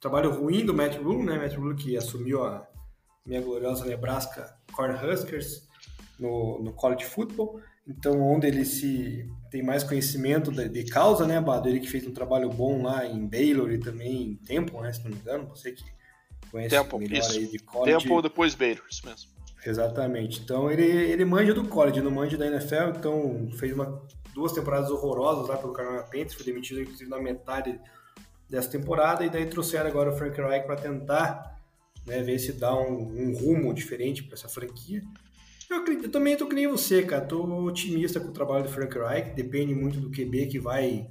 [0.00, 1.38] trabalho ruim do Matt Rule, né?
[1.38, 2.66] Matt Rule que assumiu a
[3.24, 5.68] minha gloriosa Nebraska Cornhuskers
[6.18, 7.60] no, no college football.
[7.86, 11.68] Então, onde ele se tem mais conhecimento de, de, causa, né, Bado?
[11.68, 15.02] Ele que fez um trabalho bom lá em Baylor e também em Temple, né, se
[15.02, 15.48] não me engano.
[15.48, 15.84] Você que
[16.50, 17.32] conhece Temple, melhor isso.
[17.32, 17.98] aí de college.
[17.98, 19.31] Temple depois Baylor, isso mesmo.
[19.64, 20.40] Exatamente.
[20.40, 22.96] Então, ele, ele manja do college, não manja da NFL.
[22.96, 24.02] Então, fez uma
[24.34, 27.78] duas temporadas horrorosas lá pelo Carolina Panthers, foi demitido inclusive na metade
[28.48, 31.58] dessa temporada, e daí trouxeram agora o Frank Reich para tentar
[32.06, 35.02] né, ver se dá um, um rumo diferente para essa franquia.
[35.70, 38.98] Eu, eu também tô que nem você, cara, tô otimista com o trabalho do Frank
[38.98, 41.08] Reich, depende muito do QB que vai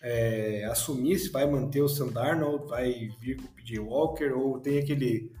[0.00, 4.60] é, assumir, se vai manter o Sam Darnold, vai vir com o PJ Walker, ou
[4.60, 5.32] tem aquele,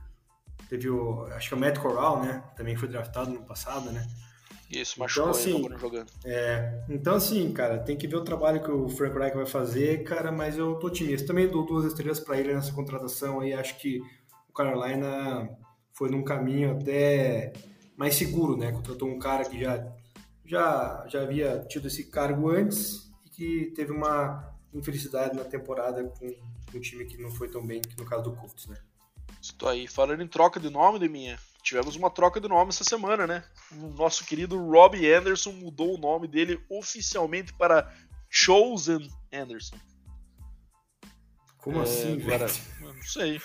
[0.68, 4.06] teve o, acho que é o Matt Corral, né, também foi draftado no passado, né,
[4.70, 6.12] isso, então, machucou então, assim, jogando.
[6.24, 10.04] É, então, assim, cara, tem que ver o trabalho que o Frank Reich vai fazer,
[10.04, 11.26] cara, mas eu tô otimista.
[11.26, 13.54] Também dou duas estrelas para ele nessa contratação aí.
[13.54, 14.00] Acho que
[14.48, 15.48] o Carolina
[15.94, 17.52] foi num caminho até
[17.96, 18.70] mais seguro, né?
[18.70, 19.90] Contratou um cara que já,
[20.44, 26.26] já, já havia tido esse cargo antes e que teve uma infelicidade na temporada com
[26.74, 28.76] um time que não foi tão bem, que no caso do Colts, né?
[29.40, 31.38] Estou aí falando em troca de nome, de minha.
[31.62, 33.44] Tivemos uma troca de nome essa semana, né?
[33.72, 37.92] O nosso querido Robbie Anderson mudou o nome dele oficialmente para
[38.30, 39.76] Chosen Anderson.
[41.58, 42.46] Como é, assim, velho?
[42.80, 43.40] Não sei.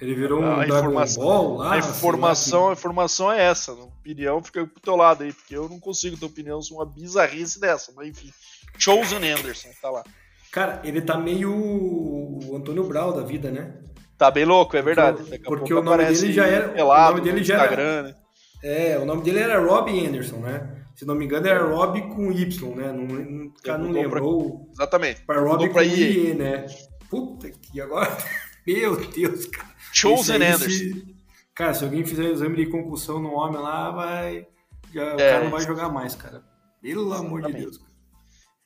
[0.00, 1.74] Ele virou um a Dragon Ball lá?
[1.74, 3.72] A informação, a informação é essa.
[3.72, 6.86] A opinião fica pro teu lado aí, porque eu não consigo ter opinião sobre uma
[6.86, 7.92] bizarrice dessa.
[7.96, 8.32] Mas enfim.
[8.78, 10.04] Chosen Anderson, tá lá.
[10.52, 13.74] Cara, ele tá meio o Antônio Brau da vida, né?
[14.18, 15.22] Tá bem louco, é verdade.
[15.22, 16.68] Porque, porque o nome dele já era.
[16.70, 18.02] Pelado, o nome dele já era.
[18.02, 18.14] Né?
[18.62, 20.84] É, o nome dele era Rob Anderson, né?
[20.94, 22.90] Se não me engano, era Rob com Y, né?
[22.90, 24.60] Não, não, cara não lembrou.
[24.60, 24.72] Pra...
[24.72, 25.20] Exatamente.
[25.22, 26.66] Para Rob com IE, né?
[27.10, 28.16] Puta que agora.
[28.66, 29.68] Meu Deus, cara.
[29.92, 30.70] Chosen Anderson.
[30.70, 31.16] Se...
[31.54, 34.46] Cara, se alguém fizer exame de concussão no homem lá, vai.
[34.92, 36.42] Já, é, o cara não vai jogar mais, cara.
[36.80, 37.78] Pelo amor de Deus.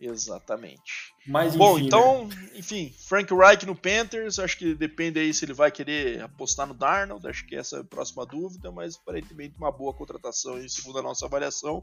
[0.00, 1.14] Exatamente.
[1.26, 2.50] Mas, Bom, então, né?
[2.54, 6.72] enfim, Frank Reich no Panthers, acho que depende aí se ele vai querer apostar no
[6.72, 10.98] Darnold, acho que essa é a próxima dúvida, mas aparentemente uma boa contratação aí, segundo
[10.98, 11.82] a nossa avaliação.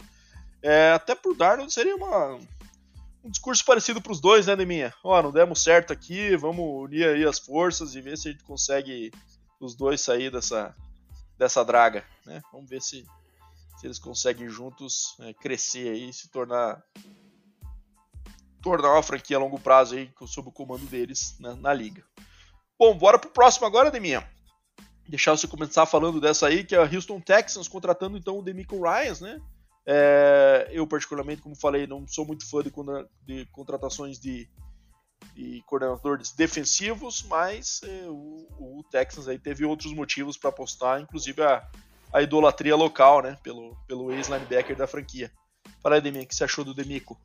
[0.63, 2.39] É, até pro Darnold seria uma,
[3.23, 4.91] um discurso parecido para os dois, né, Deminha?
[5.03, 8.43] Ó, não demos certo aqui, vamos unir aí as forças e ver se a gente
[8.43, 9.11] consegue
[9.59, 10.75] os dois sair dessa,
[11.37, 12.41] dessa draga, né?
[12.51, 13.05] Vamos ver se,
[13.77, 16.81] se eles conseguem juntos é, crescer aí, se tornar
[18.61, 22.03] tornar uma franquia a longo prazo aí sob o comando deles né, na liga.
[22.77, 24.27] Bom, bora pro próximo agora, Deminha.
[25.07, 28.81] Deixar você começar falando dessa aí, que é a Houston Texans contratando então o Demico
[28.81, 29.41] Ryans, né?
[29.89, 32.73] É, eu, particularmente, como falei, não sou muito fã de,
[33.25, 34.49] de contratações de,
[35.33, 41.41] de, coordenadores defensivos, mas é, o, o, Texans aí teve outros motivos para apostar, inclusive
[41.41, 41.65] a,
[42.11, 43.37] a, idolatria local, né?
[43.41, 45.31] Pelo, pelo ex-linebacker da franquia.
[45.81, 47.17] Fala aí, Deminha, o que você achou do Demico?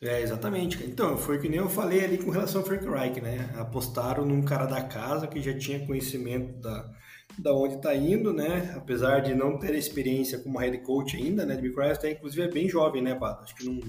[0.00, 0.82] É, exatamente.
[0.84, 3.52] Então, foi que nem eu falei ali com relação ao Frank Reich, né?
[3.56, 6.88] Apostaram num cara da casa que já tinha conhecimento da,
[7.36, 8.74] da onde está indo, né?
[8.76, 11.56] Apesar de não ter experiência como head coach ainda, né?
[11.56, 13.42] De até inclusive é bem jovem, né, Pato?
[13.42, 13.80] Acho que não...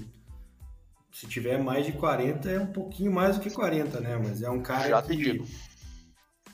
[1.12, 4.16] Se tiver mais de 40, é um pouquinho mais do que 40, né?
[4.16, 5.42] Mas é um cara já que,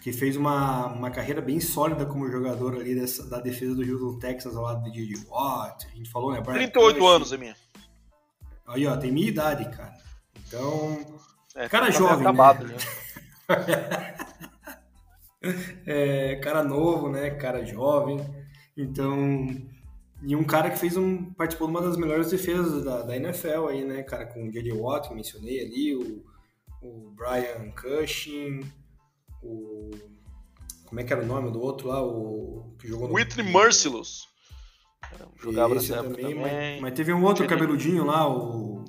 [0.02, 4.18] que fez uma, uma carreira bem sólida como jogador ali dessa, da defesa do Houston
[4.18, 5.26] Texas ao lado de J.J.
[5.28, 5.86] Watt.
[5.86, 6.40] A gente falou, né?
[6.40, 7.06] Brian 38 Cush.
[7.06, 7.56] anos, é minha.
[8.66, 9.94] Aí, ó, tem minha idade, cara.
[10.46, 10.98] Então,
[11.54, 12.76] é, cara tá jovem, acabado, né?
[15.86, 17.30] é, cara novo, né?
[17.30, 18.18] Cara jovem.
[18.76, 19.46] Então,
[20.22, 23.68] e um cara que fez um participou de uma das melhores defesas da, da NFL
[23.68, 24.72] aí, né, cara, com o J.J.
[24.72, 26.24] Watt, que mencionei ali, o,
[26.82, 28.60] o Brian Cushing,
[29.42, 29.90] o
[30.86, 34.28] como é que era o nome do outro lá, o que jogou no Whitney Merciless.
[35.38, 36.40] Jogava Esse nessa também, também.
[36.40, 38.84] Mas, mas, teve um outro cabeludinho lá, o.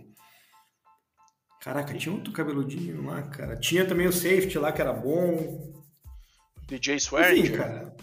[1.62, 3.58] Caraca, tinha outro cabeludinho lá, cara.
[3.58, 5.84] Tinha também o safety lá que era bom.
[6.68, 7.42] DJ Swearing.
[7.42, 7.96] Enfim, cara.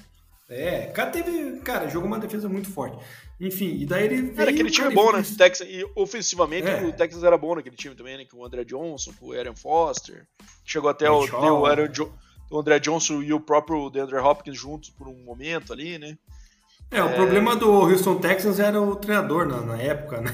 [0.49, 1.61] É, cara teve.
[1.61, 2.99] Cara, jogou uma defesa muito forte.
[3.41, 4.23] Enfim, e daí ele.
[4.23, 5.23] Veio, era aquele time bom, né?
[5.37, 6.85] Texas, e ofensivamente é.
[6.85, 8.25] o Texas era bom naquele time também, né?
[8.31, 10.27] Com o André Johnson, com o Aaron Foster.
[10.65, 12.13] Chegou até o, o, Aaron jo,
[12.51, 16.17] o André Johnson e o próprio DeAndre Hopkins juntos por um momento ali, né?
[16.91, 20.31] É, o problema do Houston Texans era o treinador na, na época, né?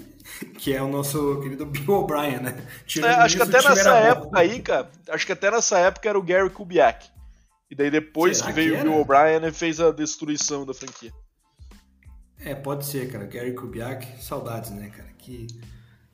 [0.58, 2.66] que é o nosso querido Bill O'Brien, né?
[3.02, 6.22] É, acho que até nessa época aí, cara, acho que até nessa época era o
[6.22, 7.08] Gary Kubiak.
[7.70, 10.72] E daí depois Será que veio que o Bill O'Brien e fez a destruição da
[10.72, 11.12] franquia.
[12.40, 13.26] É, pode ser, cara.
[13.26, 15.08] Gary Kubiak, saudades, né, cara?
[15.18, 15.46] Que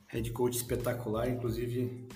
[0.07, 2.07] head coach espetacular, inclusive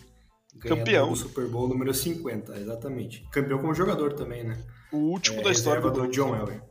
[0.60, 3.25] campeão do Super Bowl número 50, exatamente.
[3.32, 4.58] Campeão como jogador também, né?
[4.91, 6.62] O último é, da história do John Elway.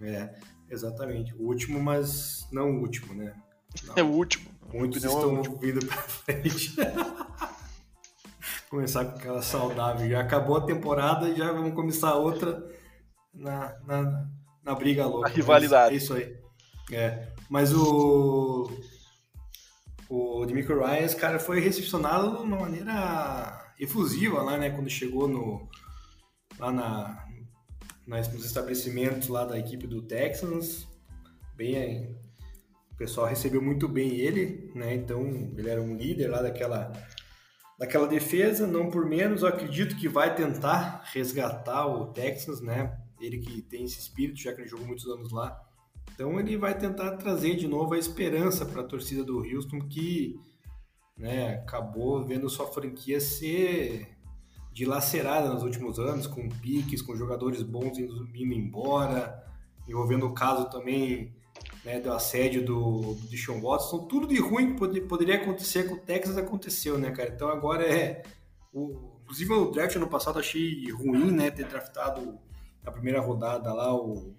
[0.00, 0.34] É,
[0.70, 1.34] exatamente.
[1.34, 3.34] O último, mas não o último, né?
[3.86, 3.94] Não.
[3.96, 4.50] É o último.
[4.72, 6.74] Muitos estão é vindo pra frente.
[8.68, 10.08] Começar com aquela saudável.
[10.08, 12.66] Já acabou a temporada e já vamos começar outra
[13.32, 14.26] na, na,
[14.64, 15.28] na briga louca.
[15.28, 15.94] A rivalidade.
[15.94, 16.36] É isso aí.
[16.92, 17.28] É.
[17.48, 18.70] Mas o.
[20.08, 24.70] O Demico Ryan, cara foi recepcionado de uma maneira efusiva lá, né?
[24.70, 25.68] Quando chegou no,
[26.58, 27.23] lá na,
[28.06, 30.86] nos estabelecimentos lá da equipe do Texans.
[31.56, 32.16] Bem,
[32.92, 34.94] o pessoal recebeu muito bem ele, né?
[34.94, 36.92] Então ele era um líder lá daquela,
[37.78, 39.42] daquela defesa, não por menos.
[39.42, 42.98] Eu acredito que vai tentar resgatar o Texans, né?
[43.20, 45.60] Ele que tem esse espírito, já que ele jogou muitos anos lá.
[46.14, 50.38] Então ele vai tentar trazer de novo a esperança para a torcida do Houston que
[51.16, 54.13] né, acabou vendo sua franquia ser
[54.74, 59.46] dilacerada nos últimos anos, com piques, com jogadores bons indo, embora,
[59.88, 61.32] envolvendo o caso também
[61.84, 65.94] né, do assédio do, do Sean Watson, tudo de ruim que pod poderia acontecer com
[65.94, 67.30] o Texas aconteceu, né, cara?
[67.30, 68.24] Então agora é.
[68.72, 72.36] O, inclusive o draft ano passado achei ruim, né, ter draftado
[72.82, 74.34] na primeira rodada lá o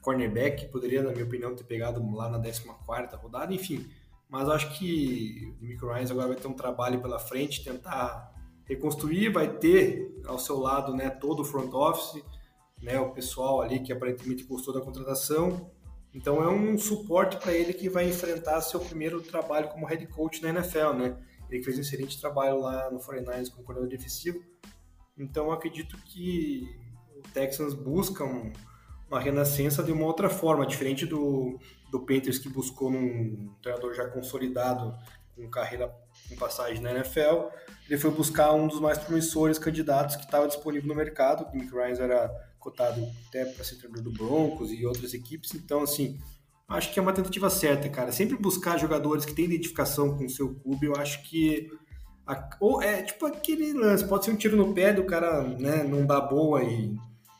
[0.00, 3.84] cornerback, poderia, na minha opinião, ter pegado lá na 14 rodada, enfim.
[4.28, 8.31] Mas acho que o Mick Ryan agora vai ter um trabalho pela frente, tentar
[8.74, 12.22] reconstruir, vai ter ao seu lado né, todo o front office,
[12.82, 15.70] né, o pessoal ali que aparentemente gostou da contratação.
[16.14, 20.42] Então é um suporte para ele que vai enfrentar seu primeiro trabalho como head coach
[20.42, 21.16] na NFL, né?
[21.50, 24.42] Ele fez um excelente trabalho lá no 49ers como coordenador defensivo.
[25.16, 26.68] Então acredito que
[27.16, 28.52] o Texans busca um,
[29.08, 31.58] uma renascença de uma outra forma, diferente do,
[31.90, 34.94] do Panthers que buscou um treinador já consolidado
[35.34, 35.94] com carreira
[36.28, 37.48] com passagem na NFL.
[37.88, 41.44] Ele foi buscar um dos mais promissores candidatos que estava disponível no mercado.
[41.44, 45.52] O Mick Ryan era cotado até para ser treinador do Broncos e outras equipes.
[45.54, 46.18] Então, assim,
[46.68, 48.12] acho que é uma tentativa certa, cara.
[48.12, 51.68] Sempre buscar jogadores que têm identificação com o seu clube, eu acho que.
[52.26, 55.82] A, ou é tipo aquele lance, pode ser um tiro no pé do cara né,
[55.82, 56.94] não dar boa e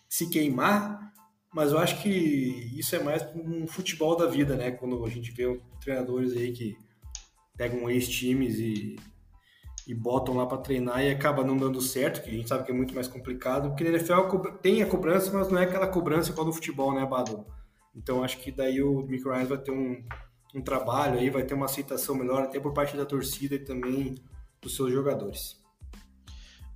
[0.08, 1.12] se queimar,
[1.54, 2.10] mas eu acho que
[2.76, 4.72] isso é mais um futebol da vida, né?
[4.72, 6.76] Quando a gente vê treinadores aí que
[7.56, 8.96] pegam ex-times e
[9.86, 12.70] e botam lá para treinar e acaba não dando certo, que a gente sabe que
[12.70, 16.30] é muito mais complicado, porque na NFL tem a cobrança, mas não é aquela cobrança
[16.30, 17.44] igual no futebol, né, Bado?
[17.94, 20.02] Então acho que daí o Mick Ryan vai ter um,
[20.54, 24.14] um trabalho aí, vai ter uma aceitação melhor até por parte da torcida e também
[24.60, 25.60] dos seus jogadores.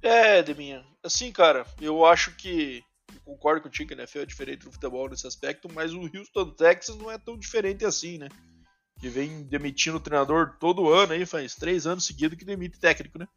[0.02, 2.82] É, Deminha, assim, cara, eu acho que
[3.14, 6.50] eu concordo contigo que a NFL é diferente do futebol nesse aspecto, mas o Houston
[6.50, 8.28] Texas não é tão diferente assim, né?
[8.98, 13.18] Que vem demitindo o treinador todo ano aí, faz três anos seguidos que demite técnico,
[13.18, 13.28] né?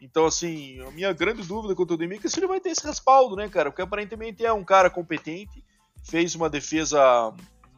[0.00, 2.86] Então, assim, a minha grande dúvida quanto ao Demico é se ele vai ter esse
[2.86, 3.70] respaldo, né, cara?
[3.70, 5.62] Porque aparentemente é um cara competente,
[6.04, 7.34] fez uma defesa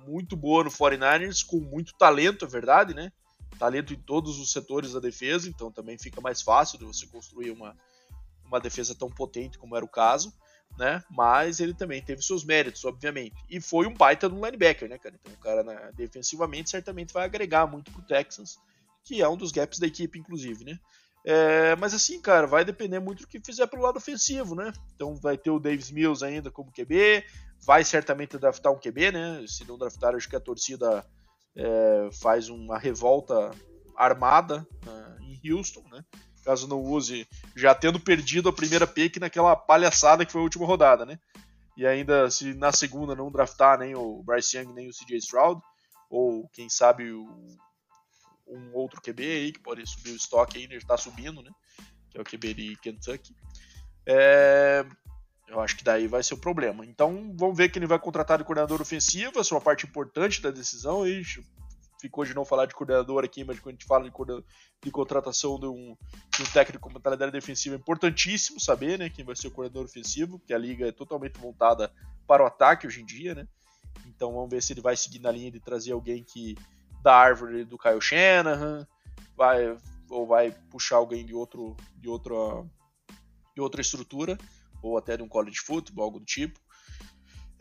[0.06, 3.10] muito boa no 49ers, com muito talento, é verdade, né?
[3.58, 7.50] Talento em todos os setores da defesa, então também fica mais fácil de você construir
[7.50, 7.76] uma,
[8.44, 10.32] uma defesa tão potente como era o caso
[10.78, 11.02] né?
[11.10, 13.34] Mas ele também teve seus méritos, obviamente.
[13.48, 15.14] E foi um baita no linebacker, né, cara?
[15.20, 18.58] Então o cara né, defensivamente certamente vai agregar muito pro Texans,
[19.04, 20.78] que é um dos gaps da equipe, inclusive, né?
[21.24, 24.72] É, mas assim, cara, vai depender muito do que fizer pelo lado ofensivo, né?
[24.94, 27.24] Então vai ter o Davis Mills ainda como QB,
[27.64, 29.44] vai certamente draftar um QB, né?
[29.46, 31.04] Se não draftar, acho que a torcida
[31.56, 33.52] é, faz uma revolta
[33.96, 36.04] armada uh, em Houston, né?
[36.45, 37.26] Caso não use,
[37.57, 41.18] já tendo perdido a primeira pick naquela palhaçada que foi a última rodada, né?
[41.76, 45.61] E ainda, se na segunda não draftar nem o Bryce Young nem o CJ Stroud,
[46.11, 47.26] ou quem sabe o,
[48.47, 51.51] um outro QB aí que pode subir o estoque ainda, está subindo, né?
[52.11, 53.34] Que é o QB de Kentucky.
[54.05, 54.84] É,
[55.49, 56.84] eu acho que daí vai ser o problema.
[56.84, 60.43] Então vamos ver que ele vai contratar de coordenador ofensivo, essa é uma parte importante
[60.43, 61.07] da decisão.
[61.07, 61.22] E
[62.03, 64.44] ficou de não falar de coordenador aqui, mas quando a gente fala de,
[64.82, 65.96] de contratação de um,
[66.36, 69.84] de um técnico com mentalidade defensiva, é importantíssimo saber né, quem vai ser o coordenador
[69.84, 71.92] ofensivo, porque a liga é totalmente montada
[72.26, 73.46] para o ataque hoje em dia, né?
[74.07, 76.57] Então vamos ver se ele vai seguir na linha de trazer alguém que
[77.03, 78.86] da árvore do Kyle Shanahan,
[79.36, 79.76] vai,
[80.09, 82.34] ou vai puxar alguém de, outro, de, outra,
[83.55, 84.36] de outra estrutura,
[84.82, 86.59] ou até de um college football, algo do tipo.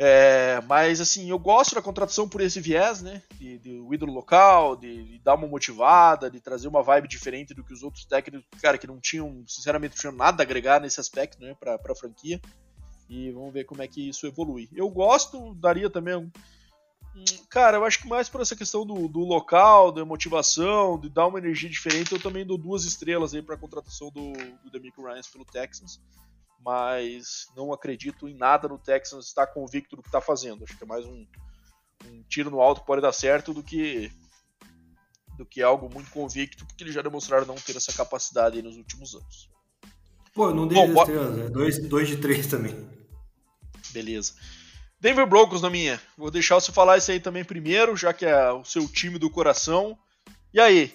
[0.04, 3.22] É, mas assim, eu gosto da contratação por esse viés, né?
[3.36, 7.54] De, de o ídolo local, de, de, dar uma motivada, de trazer uma vibe diferente
[7.54, 10.82] do que os outros técnicos, cara, que não tinham, sinceramente, não tinham nada a agregar
[10.82, 11.56] nesse aspecto, né?
[11.60, 12.42] Pra, pra franquia.
[13.08, 14.68] E vamos ver como é que isso evolui.
[14.74, 16.32] Eu gosto, daria também um.
[17.48, 21.28] Cara, eu acho que mais por essa questão do, do local, da motivação, de dar
[21.28, 24.32] uma energia diferente, eu também dou duas estrelas aí pra contratação do,
[24.64, 26.02] do Demico Ryan pelo Texans
[26.64, 30.64] mas não acredito em nada no Texans estar convicto do que está fazendo.
[30.64, 31.26] Acho que é mais um,
[32.06, 34.12] um, tiro no alto que pode dar certo do que
[35.38, 39.16] do que algo muito convicto, porque eles já demonstraram não ter essa capacidade nos últimos
[39.16, 39.50] anos.
[40.34, 42.76] Pô, eu não dei Bom, estrelas, é de três também.
[43.92, 44.34] Beleza.
[45.00, 46.00] Denver Broncos na minha.
[46.16, 49.32] Vou deixar você falar isso aí também primeiro, já que é o seu time do
[49.32, 49.98] coração.
[50.54, 50.94] E aí,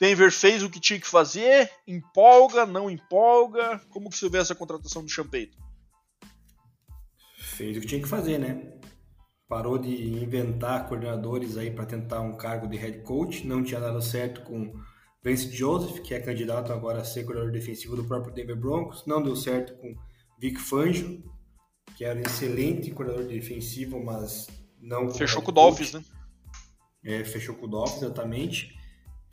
[0.00, 3.80] Denver fez o que tinha que fazer, empolga, não empolga.
[3.90, 5.56] Como que você vê essa contratação do Champeito?
[7.38, 8.72] Fez o que tinha que fazer, né?
[9.48, 13.46] Parou de inventar coordenadores aí para tentar um cargo de head coach.
[13.46, 14.74] Não tinha dado certo com
[15.22, 19.06] Vance Joseph, que é candidato agora a ser coordenador defensivo do próprio Denver Broncos.
[19.06, 19.94] Não deu certo com
[20.40, 21.22] Vic Fangio,
[21.96, 24.48] que era um excelente coordenador defensivo, mas
[24.80, 25.08] não.
[25.10, 26.04] Fechou com o Dolphins, né?
[27.04, 28.74] É, fechou com o Dolphins, exatamente.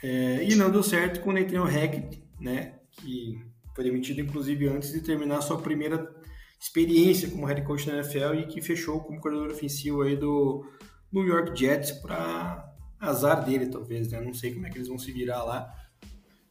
[0.03, 3.39] É, e não deu certo com o Nathaniel Hackett, né, que
[3.75, 6.11] foi demitido inclusive antes de terminar sua primeira
[6.59, 10.65] experiência como head coach na NFL e que fechou como coordenador ofensivo aí do,
[11.11, 14.21] New York Jets para azar dele, talvez, né?
[14.21, 15.73] Não sei como é que eles vão se virar lá.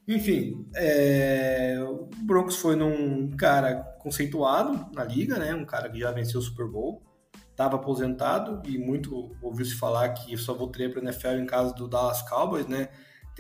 [0.07, 1.79] Enfim, é...
[1.89, 5.55] o Broncos foi num cara conceituado na liga, né?
[5.55, 7.03] Um cara que já venceu o Super Bowl,
[7.51, 11.89] estava aposentado e muito ouviu-se falar que só voltaria para a NFL em caso do
[11.89, 12.89] Dallas Cowboys, né?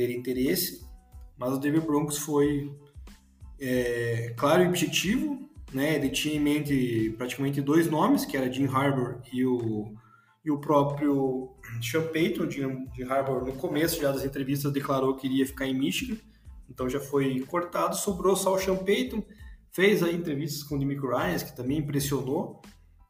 [0.00, 0.80] Ter interesse,
[1.36, 2.74] mas o Denver Broncos foi
[3.60, 5.96] é, claro e objetivo, né?
[5.96, 9.92] Ele tinha em mente praticamente dois nomes, que era Jim Harbour e o,
[10.42, 12.50] e o próprio Sean Payton.
[12.50, 16.16] Jim, Jim Harbour, no começo já das entrevistas, declarou que iria ficar em Michigan,
[16.70, 17.94] então já foi cortado.
[17.94, 19.22] Sobrou só o Sean Payton,
[19.70, 22.62] fez aí entrevistas com o Demico Ryan, que também impressionou,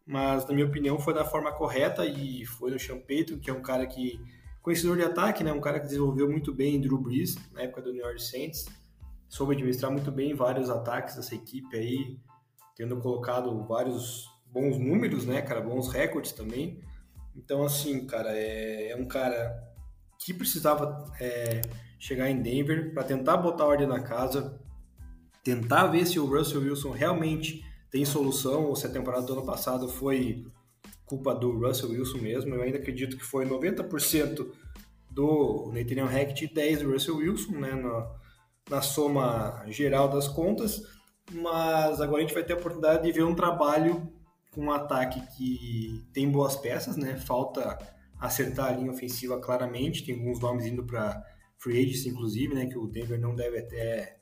[0.04, 3.52] mas na minha opinião foi da forma correta e foi no Sean Payton, que é
[3.52, 4.18] um cara que
[4.62, 5.52] conhecedor de ataque, né?
[5.52, 8.66] Um cara que desenvolveu muito bem Drew Brees na época do New York Saints,
[9.28, 12.18] soube administrar muito bem vários ataques dessa equipe aí,
[12.76, 16.80] tendo colocado vários bons números, né, cara, bons recordes também.
[17.36, 19.70] Então, assim, cara, é, é um cara
[20.18, 21.62] que precisava é,
[21.98, 24.60] chegar em Denver para tentar botar ordem na casa,
[25.42, 29.46] tentar ver se o Russell Wilson realmente tem solução ou se a temporada do ano
[29.46, 30.46] passado foi
[31.10, 32.54] culpa do Russell Wilson mesmo.
[32.54, 34.46] Eu ainda acredito que foi 90%
[35.10, 38.08] do Nathaniel Hackett e 10% do Russell Wilson, né, na,
[38.70, 40.80] na soma geral das contas.
[41.32, 44.08] Mas agora a gente vai ter a oportunidade de ver um trabalho
[44.52, 47.16] com um ataque que tem boas peças, né?
[47.16, 47.76] Falta
[48.18, 50.04] acertar a linha ofensiva claramente.
[50.04, 51.22] Tem alguns nomes indo para
[51.56, 52.66] free agents, inclusive, né?
[52.66, 54.16] Que o Denver não deve até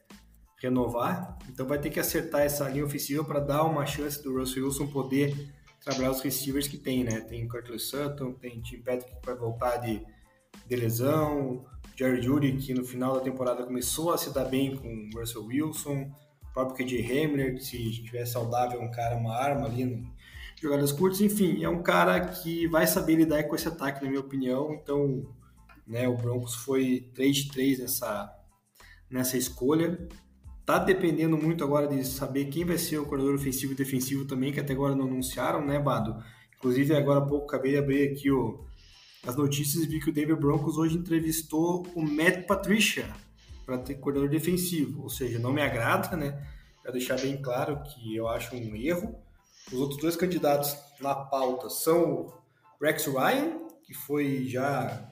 [0.61, 1.39] renovar.
[1.49, 4.87] Então vai ter que acertar essa linha ofensiva para dar uma chance do Russell Wilson
[4.89, 5.35] poder
[5.89, 7.21] trabalhar os receivers que tem, né?
[7.21, 10.05] Tem Curtis Sutton, tem Tim Patrick que vai voltar de,
[10.67, 11.65] de lesão,
[11.97, 16.11] Jerry Judy que no final da temporada começou a se dar bem com Russell Wilson,
[16.43, 20.19] o próprio KJ Hamler, que se estiver saudável é um cara, uma arma ali no
[20.61, 24.21] jogadas curtas, enfim, é um cara que vai saber lidar com esse ataque, na minha
[24.21, 25.25] opinião, então
[25.87, 28.37] né, o Broncos foi 3 de 3 nessa,
[29.09, 30.09] nessa escolha,
[30.69, 34.53] Tá dependendo muito agora de saber quem vai ser o coordenador ofensivo e defensivo também,
[34.53, 36.23] que até agora não anunciaram, né, Bado?
[36.59, 38.67] Inclusive, agora há pouco acabei de abrir aqui o,
[39.27, 43.09] as notícias e vi que o David Broncos hoje entrevistou o Matt Patricia
[43.65, 45.05] para ter coordenador defensivo.
[45.05, 46.47] Ou seja, não me agrada, né?
[46.83, 49.19] Para deixar bem claro que eu acho um erro.
[49.73, 52.33] Os outros dois candidatos na pauta são o
[52.79, 55.11] Rex Ryan, que foi já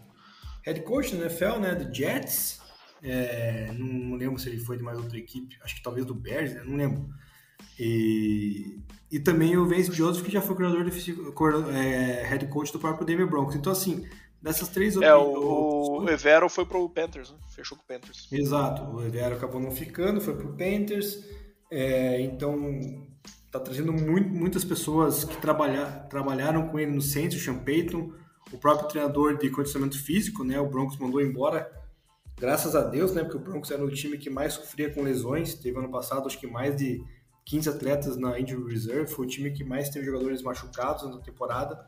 [0.67, 2.61] head coach da NFL, né, do Jets,
[3.07, 6.55] é, não lembro se ele foi de mais outra equipe, acho que talvez do Bears,
[6.55, 6.63] né?
[6.65, 7.09] não lembro.
[7.79, 8.79] E,
[9.11, 11.33] e também o Vince Joseph, que já foi coordenador defensivo,
[11.71, 13.55] é, head coach do próprio Denver Broncos.
[13.55, 14.07] Então, assim,
[14.43, 17.39] dessas três É, o, o Evero foi pro Panthers, né?
[17.55, 18.29] fechou com o Panthers.
[18.33, 21.25] Exato, o Evero acabou não ficando, foi pro Panthers.
[21.71, 23.07] É, então,
[23.51, 28.13] tá trazendo muito, muitas pessoas que trabalhar, trabalharam com ele no Saints, o Sean Payton,
[28.53, 30.61] o próprio treinador de condicionamento físico, né?
[30.61, 31.71] O Broncos mandou embora
[32.37, 33.23] graças a Deus, né?
[33.23, 35.55] Porque o Broncos era o time que mais sofria com lesões.
[35.55, 37.03] Teve ano passado, acho que mais de
[37.47, 39.11] 15 atletas na Injury Reserve.
[39.11, 41.87] Foi o time que mais teve jogadores machucados na temporada.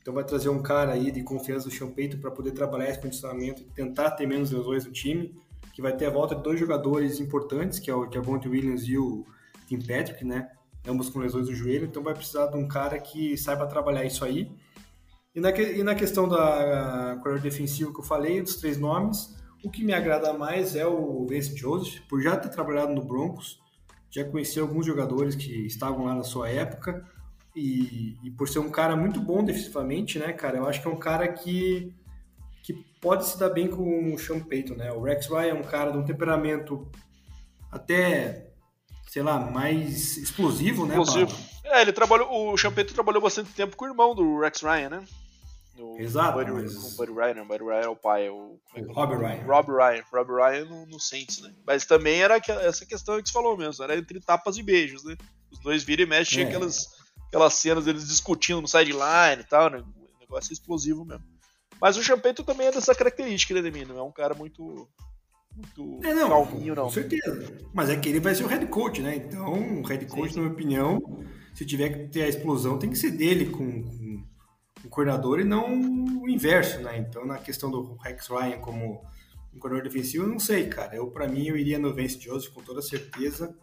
[0.00, 3.62] Então vai trazer um cara aí de confiança do Champeito para poder trabalhar esse condicionamento
[3.62, 5.34] e tentar ter menos lesões no time.
[5.72, 8.96] Que vai ter a volta de dois jogadores importantes, que é o Javonte Williams e
[8.96, 9.26] o
[9.66, 10.50] Tim Patrick, né?
[10.86, 11.86] Ambos com lesões no joelho.
[11.86, 14.50] Então vai precisar de um cara que saiba trabalhar isso aí.
[15.34, 19.36] E na, e na questão da corredor defensivo que eu falei, dos três nomes,
[19.66, 23.60] o que me agrada mais é o Vince Joseph, por já ter trabalhado no Broncos,
[24.08, 27.04] já conheci alguns jogadores que estavam lá na sua época,
[27.54, 30.90] e, e, por ser um cara muito bom defensivamente, né, cara, eu acho que é
[30.90, 31.92] um cara que,
[32.62, 34.92] que pode se dar bem com o Sean Payton, né?
[34.92, 36.86] O Rex Ryan é um cara de um temperamento
[37.72, 38.50] até,
[39.08, 40.98] sei lá, mais explosivo, né?
[40.98, 41.34] Explosivo.
[41.64, 44.90] É, ele trabalhou, o Sean Payton trabalhou bastante tempo com o irmão do Rex Ryan,
[44.90, 45.04] né?
[45.98, 46.38] Exato.
[46.38, 46.74] Buddy, mas...
[46.74, 48.28] Com o Buddy Ryan, Buddy Ryan é o pai.
[48.28, 49.42] O, é o Rob Ryan.
[49.44, 50.04] Rob Ryan.
[50.12, 51.52] Rob Ryan no, no Saints, né?
[51.66, 55.16] Mas também era essa questão que você falou mesmo, era entre tapas e beijos, né?
[55.50, 56.46] Os dois viram e mexem, é.
[56.46, 56.88] aquelas,
[57.28, 59.78] aquelas cenas deles discutindo no sideline e tal, né?
[59.78, 61.24] O negócio é explosivo mesmo.
[61.80, 63.86] Mas o Champeito também é dessa característica, né, Demir?
[63.86, 64.88] Não é um cara muito.
[65.54, 66.84] Muito é, não, calminho, não.
[66.84, 67.58] Com certeza.
[67.72, 69.16] Mas é que ele vai ser o head coach, né?
[69.16, 70.36] Então, o head coach, sim, sim.
[70.36, 71.24] na minha opinião,
[71.54, 74.24] se tiver que ter a explosão, tem que ser dele com, com
[74.86, 75.66] o coordenador e não
[76.22, 76.96] o inverso, né?
[76.98, 79.04] Então, na questão do Rex Ryan como
[79.54, 80.94] um coordenador defensivo, eu não sei, cara.
[80.94, 83.54] Eu, para mim, eu iria no Vance Joseph com toda certeza.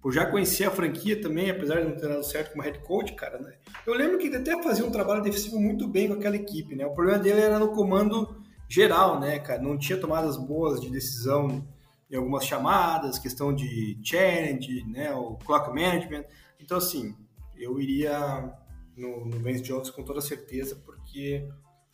[0.00, 3.12] Por já conhecer a franquia também, apesar de não ter dado certo como head coach,
[3.14, 3.54] cara, né?
[3.86, 6.84] Eu lembro que ele até fazia um trabalho defensivo muito bem com aquela equipe, né?
[6.84, 9.62] O problema dele era no comando geral, né, cara?
[9.62, 11.64] Não tinha tomadas boas de decisão
[12.10, 15.14] em algumas chamadas, questão de challenge, né?
[15.14, 16.24] O clock management.
[16.58, 17.14] Então, assim,
[17.56, 18.52] eu iria
[18.96, 21.48] no, no Vance Jones com toda certeza, porque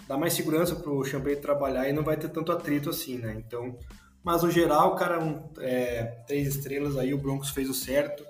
[0.07, 3.35] dá mais segurança para o Champagne trabalhar e não vai ter tanto atrito assim, né?
[3.47, 3.79] Então,
[4.23, 8.25] mas no geral, cara, um, é, três estrelas aí, o Broncos fez o certo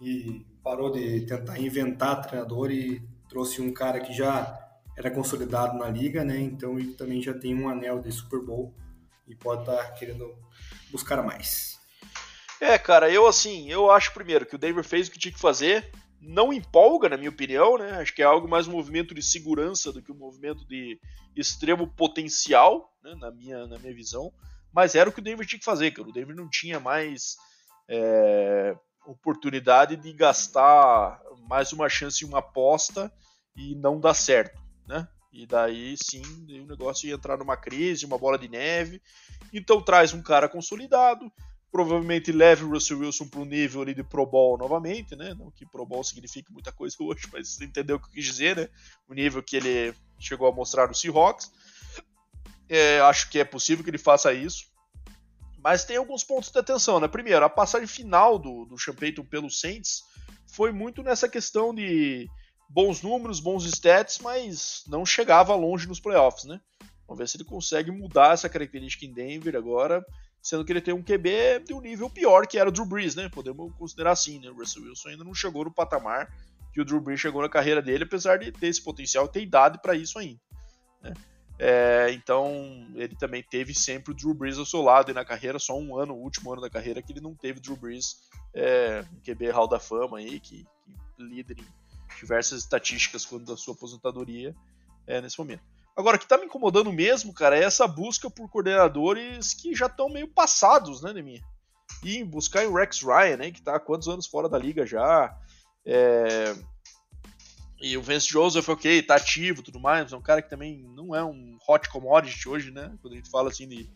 [0.00, 4.58] e parou de tentar inventar treinador e trouxe um cara que já
[4.96, 6.38] era consolidado na liga, né?
[6.38, 8.74] Então ele também já tem um anel de Super Bowl
[9.26, 10.34] e pode estar tá querendo
[10.90, 11.78] buscar mais.
[12.60, 15.40] É, cara, eu assim, eu acho primeiro que o Denver fez o que tinha que
[15.40, 15.90] fazer,
[16.26, 17.92] não empolga, na minha opinião, né?
[17.92, 20.98] Acho que é algo mais um movimento de segurança do que um movimento de
[21.36, 23.14] extremo potencial, né?
[23.14, 24.32] na, minha, na minha visão.
[24.72, 26.08] Mas era o que o Denver tinha que fazer, cara.
[26.08, 27.36] O Denver não tinha mais
[27.88, 33.12] é, oportunidade de gastar mais uma chance em uma aposta
[33.56, 35.06] e não dar certo, né?
[35.32, 36.22] E daí sim,
[36.62, 39.02] o negócio ia entrar numa crise, uma bola de neve.
[39.52, 41.30] Então traz um cara consolidado,
[41.74, 45.34] provavelmente leve o Russell Wilson para um nível ali de Pro Bowl novamente, né?
[45.34, 48.24] Não que Pro Bowl signifique muita coisa hoje, mas você entendeu o que eu quis
[48.24, 48.68] dizer, né?
[49.08, 51.50] O nível que ele chegou a mostrar no Seahawks.
[52.68, 54.66] É, acho que é possível que ele faça isso.
[55.58, 57.08] Mas tem alguns pontos de atenção, né?
[57.08, 58.94] Primeiro, a passagem final do, do Sean
[59.28, 60.04] pelo Saints
[60.46, 62.28] foi muito nessa questão de
[62.70, 66.60] bons números, bons stats, mas não chegava longe nos playoffs, né?
[67.08, 70.06] Vamos ver se ele consegue mudar essa característica em Denver agora
[70.44, 73.14] sendo que ele tem um QB de um nível pior que era o Drew Brees,
[73.14, 73.30] né?
[73.30, 74.50] Podemos considerar assim, né?
[74.50, 76.30] O Russell Wilson ainda não chegou no patamar
[76.70, 79.80] que o Drew Brees chegou na carreira dele, apesar de ter esse potencial, ter idade
[79.80, 80.38] para isso ainda.
[81.00, 81.14] Né?
[81.58, 85.58] É, então ele também teve sempre o Drew Brees ao seu lado e na carreira
[85.58, 89.02] só um ano, o último ano da carreira que ele não teve Drew Brees, é,
[89.14, 90.66] um QB Hall da Fama aí que,
[91.16, 94.54] que líder em diversas estatísticas quando da sua aposentadoria
[95.06, 95.62] é, nesse momento.
[95.96, 99.86] Agora, o que tá me incomodando mesmo, cara, é essa busca por coordenadores que já
[99.86, 101.42] estão meio passados, né, Neminha?
[102.02, 105.36] E buscar o Rex Ryan, né, que tá há quantos anos fora da liga já.
[105.86, 106.54] É...
[107.80, 111.14] E o Vance Joseph, ok, tá ativo tudo mais, é um cara que também não
[111.14, 112.92] é um hot commodity hoje, né?
[113.00, 113.88] Quando a gente fala assim de,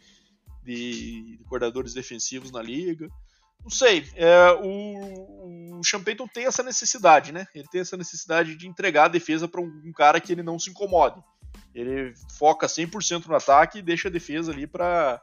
[0.62, 3.08] de, de coordenadores defensivos na liga.
[3.60, 7.46] Não sei, é, o, o Champeyton tem essa necessidade, né?
[7.54, 10.58] Ele tem essa necessidade de entregar a defesa para um, um cara que ele não
[10.58, 11.20] se incomode.
[11.74, 15.22] Ele foca 100% no ataque e deixa a defesa ali para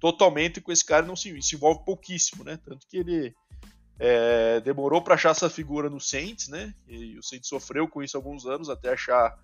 [0.00, 2.58] totalmente com esse cara não se, se envolve pouquíssimo, né?
[2.62, 3.34] Tanto que ele
[3.98, 6.74] é, demorou para achar essa figura no Saints, né?
[6.86, 9.38] E o Saints sofreu com isso alguns anos até achar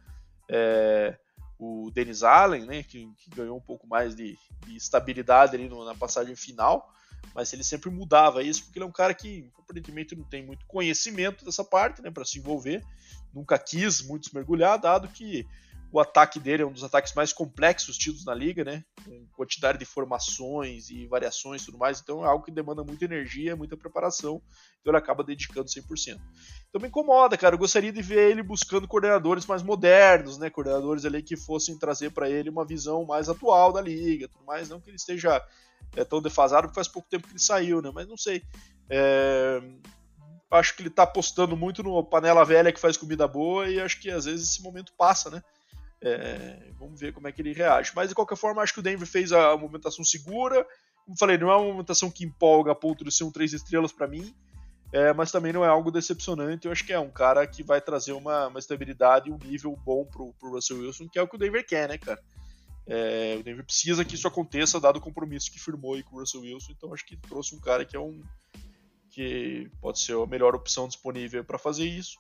[0.51, 1.17] é,
[1.59, 2.83] o Dennis Allen, né?
[2.83, 4.37] Que, que, ganhou um pouco mais de,
[4.67, 6.93] de estabilidade ali no, na passagem final.
[7.35, 10.67] Mas ele sempre mudava isso porque ele é um cara que aparentemente não tem muito
[10.67, 12.11] conhecimento dessa parte, né?
[12.11, 12.85] Para se envolver,
[13.33, 15.47] nunca quis muito se mergulhar, dado que
[15.93, 18.85] o ataque dele é um dos ataques mais complexos tidos na liga, né?
[19.05, 22.01] Com quantidade de formações e variações e tudo mais.
[22.01, 24.41] Então é algo que demanda muita energia, muita preparação.
[24.81, 26.21] Então ele acaba dedicando 100%.
[26.69, 27.55] Então me incomoda, cara.
[27.55, 30.49] Eu gostaria de ver ele buscando coordenadores mais modernos, né?
[30.49, 34.69] Coordenadores ali que fossem trazer para ele uma visão mais atual da liga, tudo mais.
[34.69, 35.45] Não que ele esteja
[35.97, 37.91] é, tão defasado, porque faz pouco tempo que ele saiu, né?
[37.93, 38.45] Mas não sei.
[38.89, 39.61] É...
[40.53, 44.01] Acho que ele tá apostando muito no panela velha que faz comida boa e acho
[44.01, 45.43] que às vezes esse momento passa, né?
[46.03, 47.93] É, vamos ver como é que ele reage.
[47.95, 50.67] Mas de qualquer forma, acho que o Denver fez a movimentação segura.
[51.05, 53.93] Como falei, não é uma movimentação que empolga a ponto de ser um 3 estrelas
[53.93, 54.35] para mim,
[54.93, 56.67] é, mas também não é algo decepcionante.
[56.67, 59.77] Eu acho que é um cara que vai trazer uma, uma estabilidade e um nível
[59.85, 62.21] bom pro, pro Russell Wilson, que é o que o Denver quer, né, cara?
[62.87, 66.21] É, o Denver precisa que isso aconteça, dado o compromisso que firmou aí com o
[66.21, 66.73] Russell Wilson.
[66.73, 68.23] Então acho que trouxe um cara que é um
[69.11, 72.19] que pode ser a melhor opção disponível para fazer isso.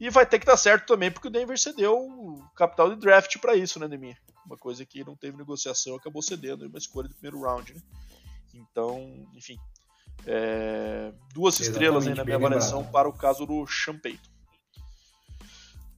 [0.00, 3.36] E vai ter que dar certo também, porque o Denver cedeu o capital de draft
[3.38, 4.16] para isso, né, Demir?
[4.46, 7.80] Uma coisa que não teve negociação, acabou cedendo uma escolha do primeiro round, né?
[8.54, 9.58] Então, enfim.
[10.26, 14.30] É, duas Exatamente, estrelas aí na minha avaliação para o caso do Champeito.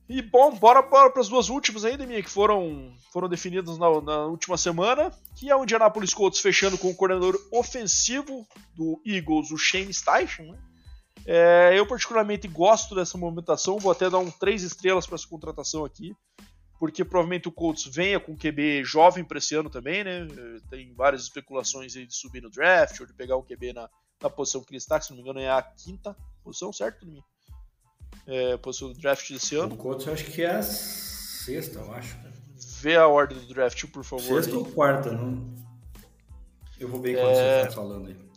[0.08, 4.00] E bom, bora, bora para as duas últimas aí, Demir, que foram, foram definidas na,
[4.00, 9.50] na, última semana, que é o Indianapolis Colts fechando com o coordenador ofensivo do Eagles,
[9.52, 10.58] o Shane Steichen, né?
[11.26, 15.84] É, eu particularmente gosto dessa movimentação, vou até dar um 3 estrelas para essa contratação
[15.84, 16.16] aqui,
[16.78, 20.26] porque provavelmente o Colts venha com QB jovem para esse ano também, né?
[20.68, 23.88] Tem várias especulações de subir no draft ou de pegar o QB na,
[24.20, 27.04] na posição que ele está, que se não me engano é a quinta posição, certo,
[27.04, 27.24] Domingo?
[28.26, 29.74] É, posição do draft desse ano.
[29.74, 32.16] O Colts eu acho que é a sexta, eu acho.
[32.80, 34.42] Vê a ordem do draft, por favor.
[34.42, 34.56] Sexta aí.
[34.56, 35.54] ou quarta, não?
[36.78, 37.60] Eu vou ver enquanto é...
[37.60, 38.31] você está falando aí.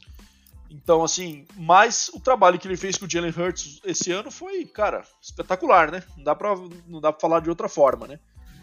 [0.76, 4.66] Então, assim, mas o trabalho que ele fez com o Jalen Hurts esse ano foi,
[4.66, 6.04] cara, espetacular, né?
[6.18, 6.54] Não dá pra,
[6.86, 8.20] não dá pra falar de outra forma, né?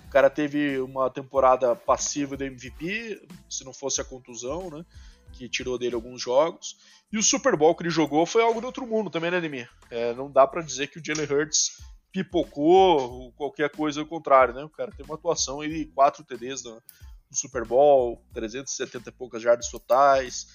[0.07, 4.85] O cara teve uma temporada passiva do MVP, se não fosse a contusão, né?
[5.33, 6.77] Que tirou dele alguns jogos.
[7.11, 9.71] E o Super Bowl que ele jogou foi algo de outro mundo também, né, Ademir?
[9.91, 11.83] É, não dá para dizer que o Jalen Hurts
[12.13, 14.63] pipocou ou qualquer coisa ao contrário, né?
[14.63, 19.41] O cara tem uma atuação de 4 TDs no, no Super Bowl, 370 e poucas
[19.41, 20.47] jardas totais,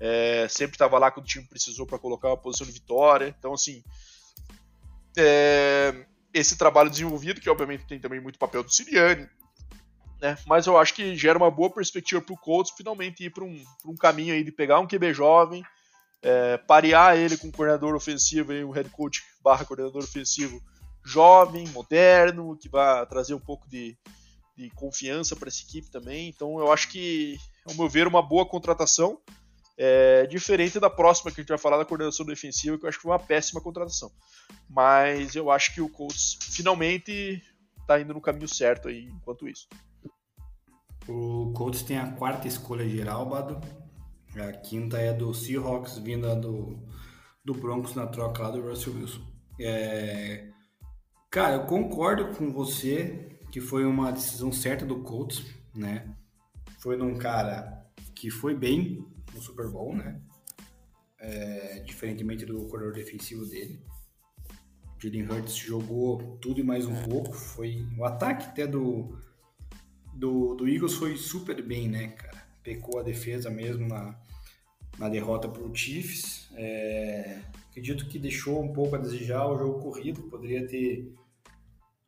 [0.00, 3.34] é, sempre estava lá quando o time precisou para colocar uma posição de vitória.
[3.38, 3.82] Então, assim,
[5.16, 9.28] é, esse trabalho desenvolvido, que obviamente tem também muito papel do Siriani,
[10.20, 10.38] né?
[10.46, 13.64] Mas eu acho que gera uma boa perspectiva para o Colts finalmente ir para um,
[13.84, 15.62] um caminho aí de pegar um QB jovem,
[16.22, 20.62] é, parear ele com um coordenador ofensivo, aí, um head coach barra coordenador ofensivo
[21.04, 23.96] jovem, moderno, que vai trazer um pouco de,
[24.56, 26.28] de confiança para essa equipe também.
[26.30, 27.36] Então eu acho que,
[27.66, 29.20] ao meu ver, uma boa contratação.
[29.76, 32.98] É, diferente da próxima que a gente vai falar da coordenação defensiva, que eu acho
[32.98, 34.10] que foi uma péssima contratação.
[34.68, 37.42] Mas eu acho que o Colts finalmente
[37.80, 39.68] está indo no caminho certo aí enquanto isso.
[41.08, 43.60] O Colts tem a quarta escolha geral, Bado.
[44.36, 46.78] A quinta é do Seahawks, vinda do,
[47.44, 49.22] do Broncos na troca lá do Russell Wilson.
[49.60, 50.48] É...
[51.30, 55.44] Cara, eu concordo com você que foi uma decisão certa do Colts,
[55.74, 56.16] né?
[56.78, 60.20] Foi num cara que foi bem no Super Bowl, né?
[61.18, 61.80] É...
[61.80, 63.82] diferentemente do corredor defensivo dele.
[64.98, 67.32] Jalen Hurts jogou tudo e mais um pouco.
[67.32, 69.18] Foi o ataque até do
[70.14, 72.46] do, do Eagles foi super bem, né, cara?
[72.62, 74.18] Pecou a defesa mesmo na,
[74.98, 76.48] na derrota para o Chiefs.
[76.54, 81.12] É, acredito que deixou um pouco a desejar o jogo corrido, poderia ter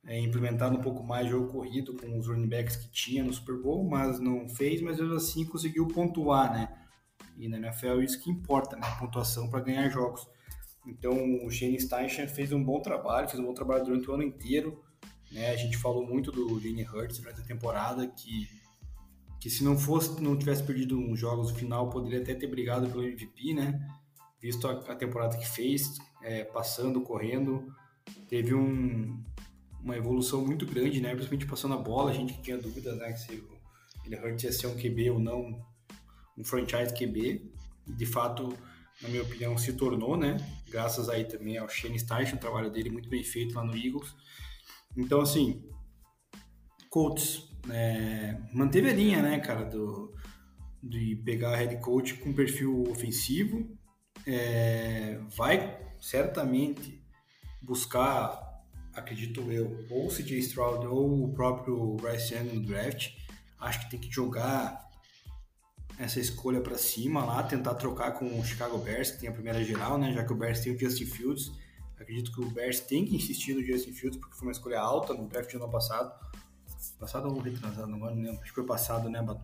[0.06, 3.32] é, implementado um pouco mais o jogo corrido com os running backs que tinha no
[3.32, 6.85] Super Bowl, mas não fez, mas mesmo assim conseguiu pontuar, né?
[7.38, 8.82] E na NFL isso que importa, né?
[8.98, 10.26] Pontuação para ganhar jogos.
[10.86, 14.22] Então o Shane Steichen fez um bom trabalho, fez um bom trabalho durante o ano
[14.22, 14.82] inteiro.
[15.32, 15.50] Né?
[15.50, 18.48] A gente falou muito do Jane Hurts durante a temporada, que,
[19.40, 22.88] que se não fosse, não tivesse perdido uns jogos no final, poderia até ter brigado
[22.88, 23.80] pelo MVP, né?
[24.40, 27.66] Visto a, a temporada que fez, é, passando, correndo,
[28.28, 29.20] teve um,
[29.82, 31.10] uma evolução muito grande, né?
[31.10, 33.14] Principalmente passando a bola, a gente tinha dúvidas, né?
[33.16, 33.58] Se o
[34.04, 35.60] Jane Hurts ia ser um QB ou não,
[36.36, 37.50] um franchise QB.
[37.86, 38.56] E de fato,
[39.02, 40.36] na minha opinião, se tornou, né?
[40.68, 44.14] Graças aí também ao Shane Steichen, o trabalho dele muito bem feito lá no Eagles.
[44.96, 45.62] Então, assim,
[46.88, 50.14] Colts é, manteve a linha, né, cara, do,
[50.82, 53.76] de pegar head coach com perfil ofensivo,
[54.26, 57.02] é, vai certamente
[57.62, 58.64] buscar,
[58.94, 63.12] acredito eu, ou o CJ Stroud ou o próprio Bryce Young no draft.
[63.58, 64.85] Acho que tem que jogar
[65.98, 69.62] essa escolha para cima lá, tentar trocar com o Chicago Bears, que tem a primeira
[69.64, 71.52] geral, né, já que o Bears tem o Justin Fields
[71.98, 75.14] Acredito que o Bears tem que insistir no Justin Fields, porque foi uma escolha alta
[75.14, 76.12] no draft do ano passado.
[76.98, 78.32] Passado ou retrasado, não lembro.
[78.34, 79.42] Acho que foi passado, né, Bato?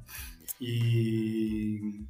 [0.60, 2.04] E...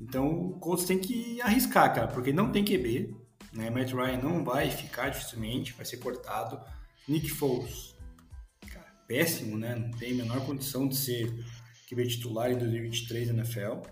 [0.00, 3.14] Então o Colts tem que arriscar, cara, porque não tem QB.
[3.52, 3.68] Né?
[3.68, 6.58] Matt Ryan não vai ficar dificilmente, vai ser cortado.
[7.08, 7.94] Nick Foles,
[8.72, 9.74] cara, péssimo, né?
[9.74, 11.44] Não tem a menor condição de ser
[11.90, 13.82] QB titular em 2023 na NFL.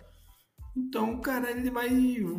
[0.77, 1.91] Então, cara, ele vai.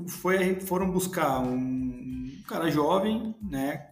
[0.07, 3.91] Foi, foram buscar um cara jovem, né?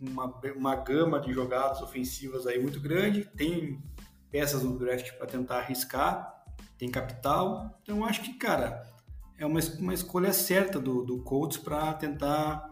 [0.00, 3.82] Uma, uma gama de jogadas ofensivas aí muito grande, tem
[4.30, 6.32] peças no draft para tentar arriscar,
[6.78, 7.78] tem capital.
[7.82, 8.86] Então acho que, cara,
[9.36, 12.70] é uma, uma escolha certa do, do Colts para tentar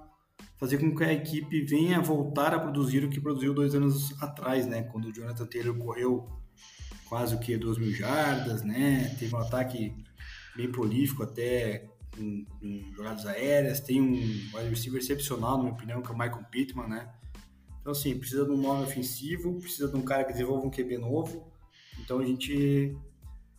[0.57, 4.67] fazer com que a equipe venha voltar a produzir o que produziu dois anos atrás,
[4.67, 4.85] né?
[4.85, 6.29] Quando o Jonathan Taylor correu
[7.09, 9.15] quase o que 2 mil jardas, né?
[9.19, 9.95] Teve um ataque
[10.57, 16.03] bem prolífico até em, em, jogadas aéreas, tem um wide receiver excepcional, na minha opinião,
[16.03, 17.13] que é o Michael Pittman, né?
[17.81, 20.99] Então, assim, precisa de um nome ofensivo, precisa de um cara que desenvolva um QB
[20.99, 21.51] novo.
[21.99, 22.97] Então, a gente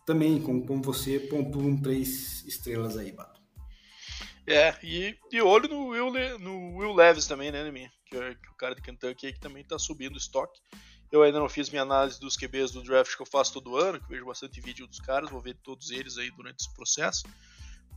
[0.06, 3.40] também, como, como você, pontuam três estrelas aí, Bato.
[4.46, 7.90] É, e, e olho no Will, no Will Levis também, né, Neminha?
[8.06, 10.60] Que é, que é o cara de Kentucky aí que também tá subindo o estoque.
[11.10, 14.00] Eu ainda não fiz minha análise dos QBs do draft que eu faço todo ano,
[14.00, 17.24] que vejo bastante vídeo dos caras, vou ver todos eles aí durante esse processo.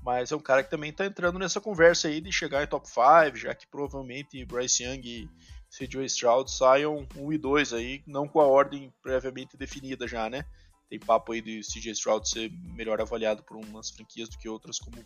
[0.04, 2.88] Mas é um cara que também está entrando nessa conversa aí de chegar em top
[2.88, 5.30] 5, já que provavelmente Bryce Young e
[5.70, 10.46] CJ Stroud saiam 1 e 2 aí, não com a ordem previamente definida já, né?
[10.90, 14.78] Tem papo aí de CJ Stroud ser melhor avaliado por umas franquias do que outras,
[14.78, 14.98] como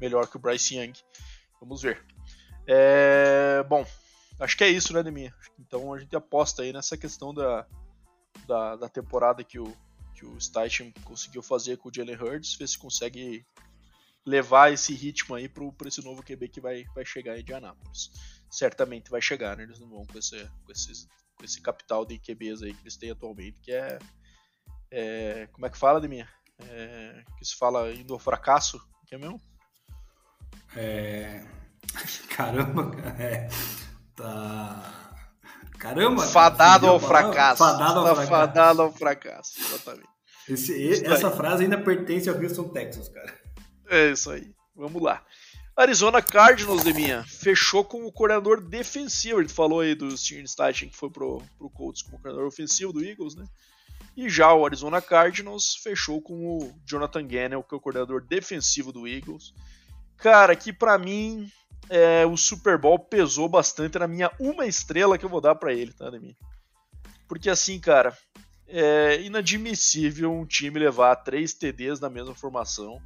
[0.00, 0.92] melhor que o Bryce Young.
[1.60, 2.04] Vamos ver.
[2.66, 3.64] É...
[3.68, 3.86] Bom,
[4.42, 5.34] acho que é isso, né, Deminha?
[5.58, 7.66] Então a gente aposta aí nessa questão da,
[8.46, 9.72] da, da temporada que o,
[10.14, 13.46] que o Steichen conseguiu fazer com o Jalen Hurts, ver se consegue
[14.24, 18.10] levar esse ritmo aí para esse novo QB que vai, vai chegar em Indianápolis.
[18.50, 19.64] Certamente vai chegar, né?
[19.64, 22.96] Eles não vão com esse, com, esses, com esse capital de QBs aí que eles
[22.96, 23.98] têm atualmente, que é.
[24.90, 26.28] é como é que fala, Deminha?
[26.58, 29.40] É, que se fala indo ao fracasso, que é mesmo?
[30.76, 31.44] É.
[32.30, 33.22] Caramba, cara.
[33.22, 33.48] É,
[34.22, 34.92] tá.
[35.78, 36.22] Caramba!
[36.22, 37.58] Fadado ao fracasso.
[37.58, 38.30] Fadado ao fracasso.
[38.30, 40.08] Fadado ao fracasso, exatamente.
[40.48, 41.36] Esse, essa aí.
[41.36, 43.32] frase ainda pertence ao Houston Texas, cara.
[43.88, 44.54] É isso aí.
[44.74, 45.22] Vamos lá.
[45.76, 49.40] Arizona Cardinals, Deminha, fechou com o coordenador defensivo.
[49.40, 53.04] Gente falou aí do Steven Steichen, que foi pro, pro Colts como coordenador ofensivo do
[53.04, 53.44] Eagles, né?
[54.16, 58.92] E já o Arizona Cardinals fechou com o Jonathan Gannon, que é o coordenador defensivo
[58.92, 59.54] do Eagles.
[60.18, 61.50] Cara, que para mim
[61.88, 65.72] é, o Super Bowl pesou bastante na minha uma estrela que eu vou dar para
[65.72, 66.36] ele, tá, Deminha?
[67.28, 68.16] Porque assim, cara,
[68.66, 73.00] é inadmissível um time levar três TDs na mesma formação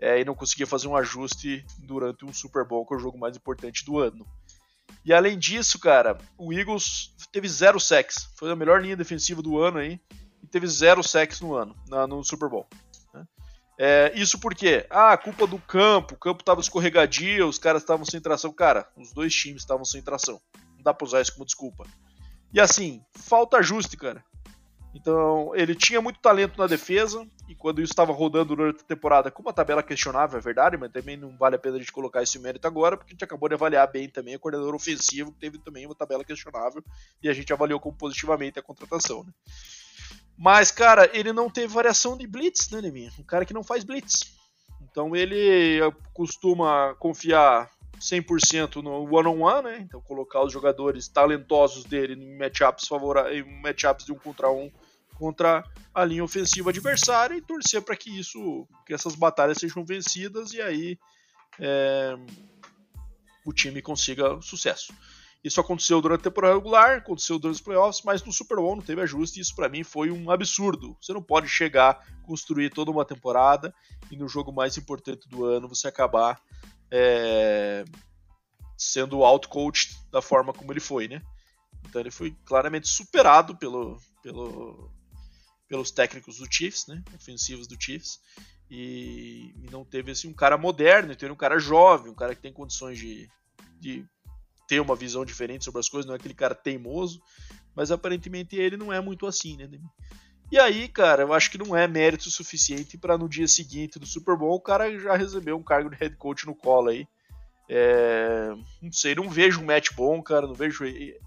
[0.00, 3.16] é, e não conseguia fazer um ajuste durante um Super Bowl, que é o jogo
[3.16, 4.26] mais importante do ano.
[5.04, 8.28] E além disso, cara, o Eagles teve zero sacks.
[8.36, 10.00] Foi a melhor linha defensiva do ano aí.
[10.42, 12.66] E teve zero sacks no ano, na, no Super Bowl.
[13.84, 18.20] É, isso porque, ah, culpa do campo, o campo tava escorregadio, os caras estavam sem
[18.20, 18.52] tração.
[18.52, 20.40] Cara, os dois times estavam sem tração.
[20.76, 21.84] Não dá pra usar isso como desculpa.
[22.52, 24.24] E assim, falta ajuste, cara.
[24.94, 29.32] Então, ele tinha muito talento na defesa, e quando isso estava rodando durante a temporada,
[29.32, 32.22] com uma tabela questionável, é verdade, mas também não vale a pena a gente colocar
[32.22, 35.40] esse mérito agora, porque a gente acabou de avaliar bem também o coordenador ofensivo, que
[35.40, 36.84] teve também uma tabela questionável,
[37.20, 39.24] e a gente avaliou como positivamente a contratação.
[39.24, 39.32] Né?
[40.36, 43.12] Mas, cara, ele não teve variação de blitz, né, Neminha?
[43.18, 44.32] Um cara que não faz blitz.
[44.80, 45.80] Então ele
[46.12, 49.78] costuma confiar 100% no one-on-one, -on -one, né?
[49.80, 54.70] Então colocar os jogadores talentosos dele em matchups, favora de um contra um
[55.14, 55.62] contra
[55.94, 60.60] a linha ofensiva adversária e torcer para que isso, que essas batalhas sejam vencidas e
[60.60, 60.98] aí
[61.60, 62.16] é,
[63.44, 64.92] o time consiga sucesso.
[65.44, 68.82] Isso aconteceu durante a temporada regular, aconteceu durante os playoffs, mas no Super Bowl não
[68.82, 70.96] teve ajuste e isso para mim foi um absurdo.
[71.00, 73.74] Você não pode chegar, construir toda uma temporada
[74.10, 76.40] e no jogo mais importante do ano você acabar
[76.90, 77.84] é,
[78.76, 81.20] sendo out-coached da forma como ele foi, né?
[81.88, 84.92] Então ele foi claramente superado pelo, pelo,
[85.68, 87.02] pelos técnicos do Chiefs, né?
[87.14, 88.20] Ofensivos do Chiefs.
[88.70, 92.40] E, e, não teve assim um cara moderno, teve um cara jovem, um cara que
[92.40, 93.28] tem condições de,
[93.78, 94.06] de
[94.72, 97.20] ter uma visão diferente sobre as coisas, não é aquele cara teimoso,
[97.76, 99.68] mas aparentemente ele não é muito assim, né?
[100.50, 104.06] E aí, cara, eu acho que não é mérito suficiente para no dia seguinte do
[104.06, 107.06] Super Bowl o cara já receber um cargo de head coach no colo aí.
[107.68, 110.84] É, não sei, não vejo um match bom, cara, não vejo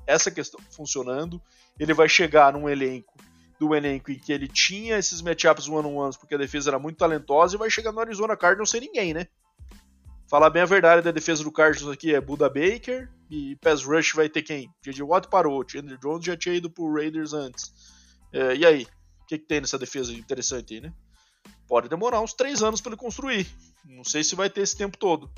[0.07, 1.39] essa questão funcionando.
[1.79, 3.13] Ele vai chegar num elenco
[3.59, 7.55] do elenco em que ele tinha esses matchups one-on-ones porque a defesa era muito talentosa
[7.55, 9.27] e vai chegar no Arizona Cardinals sem ninguém, né?
[10.27, 14.13] Falar bem a verdade da defesa do Cardinals aqui é Buda Baker e pass rush
[14.13, 14.69] vai ter quem?
[14.83, 15.03] J.J.
[15.03, 17.73] Watt parou, Chandler Jones já tinha ido pro Raiders antes.
[18.31, 18.83] É, e aí?
[19.21, 20.93] O que, que tem nessa defesa interessante aí, né?
[21.67, 23.47] Pode demorar uns três anos para ele construir.
[23.83, 25.31] Não sei se vai ter esse tempo todo.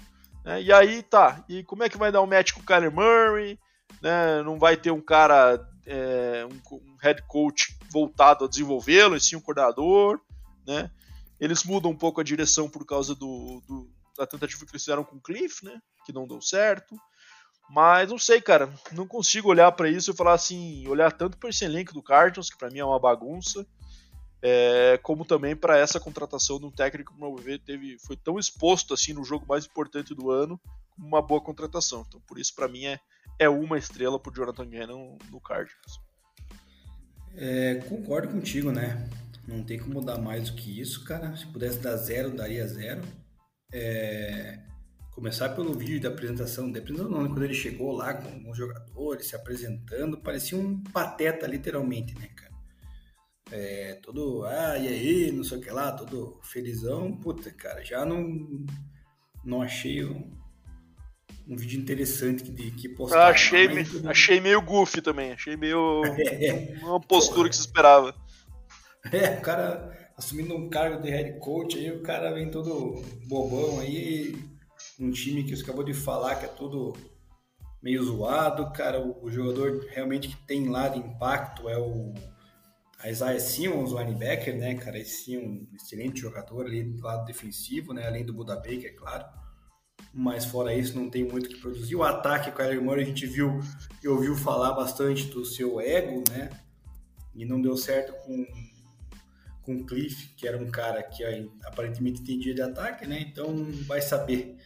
[0.43, 0.61] Né?
[0.63, 1.43] E aí, tá.
[1.47, 3.57] E como é que vai dar um match com o Kyler Murray?
[4.01, 4.41] Né?
[4.43, 9.35] Não vai ter um cara, é, um, um, head coach voltado a desenvolvê-lo, e sim
[9.35, 10.19] um coordenador,
[10.65, 10.91] né?
[11.39, 15.03] Eles mudam um pouco a direção por causa do, do, da tentativa que eles fizeram
[15.03, 15.79] com o Cliff, né?
[16.05, 16.95] Que não deu certo.
[17.69, 21.49] Mas não sei, cara, não consigo olhar para isso e falar assim, olhar tanto para
[21.49, 23.65] esse elenco do Cardinals, que para mim é uma bagunça,
[24.41, 28.39] é, como também para essa contratação de um técnico que, meu ver, teve, foi tão
[28.39, 30.59] exposto assim no jogo mais importante do ano,
[30.91, 32.05] como uma boa contratação.
[32.07, 32.99] Então, por isso, para mim, é,
[33.37, 35.99] é uma estrela pro Jonathan Gannon no Cardinals.
[37.35, 39.07] É, concordo contigo, né?
[39.47, 41.35] Não tem como dar mais do que isso, cara.
[41.35, 43.01] Se pudesse dar zero, daria zero.
[43.71, 44.59] É,
[45.17, 47.29] começar pelo vídeo da apresentação, da apresentação não, né?
[47.29, 52.53] quando ele chegou lá com os jogadores se apresentando, parecia um pateta, literalmente, né, cara?
[53.49, 57.17] É, todo, ah, e aí, não sei o que lá, todo felizão.
[57.17, 58.63] Puta, cara, já não,
[59.43, 60.37] não achei um,
[61.47, 63.29] um vídeo interessante que, que postar.
[63.29, 67.49] achei, me, achei meio goofy também, achei meio é, uma postura porra.
[67.49, 68.13] que se esperava.
[69.11, 73.79] É, o cara assumindo um cargo de head coach, aí o cara vem todo bobão
[73.79, 74.35] aí,
[74.99, 76.93] um time que você acabou de falar que é todo
[77.81, 82.13] meio zoado, cara, o, o jogador realmente que tem lá de impacto é o
[82.99, 87.25] a Isaiah Simmons, o linebacker, né, cara, esse é um excelente jogador ali do lado
[87.25, 89.25] defensivo, né, além do Buda Baker, é claro.
[90.11, 91.95] Mas fora isso, não tem muito que produzir.
[91.95, 93.59] O ataque, o Kyler Murray, a gente viu
[94.01, 96.49] e ouviu falar bastante do seu ego, né,
[97.35, 98.45] e não deu certo com
[99.61, 101.25] com Cliff, que era um cara que
[101.65, 103.53] aparentemente entendia de ataque, né, então
[103.85, 104.57] vai saber.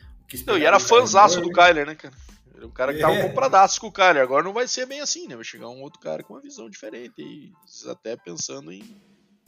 [0.45, 2.13] Não, e era fãzaço do Kyler, né, cara?
[2.55, 3.27] Era um cara que tava é.
[3.27, 4.21] compradaço com o Kyler.
[4.21, 5.35] Agora não vai ser bem assim, né?
[5.35, 7.13] Vai chegar um outro cara com uma visão diferente.
[7.17, 7.51] E
[7.89, 9.01] até pensando em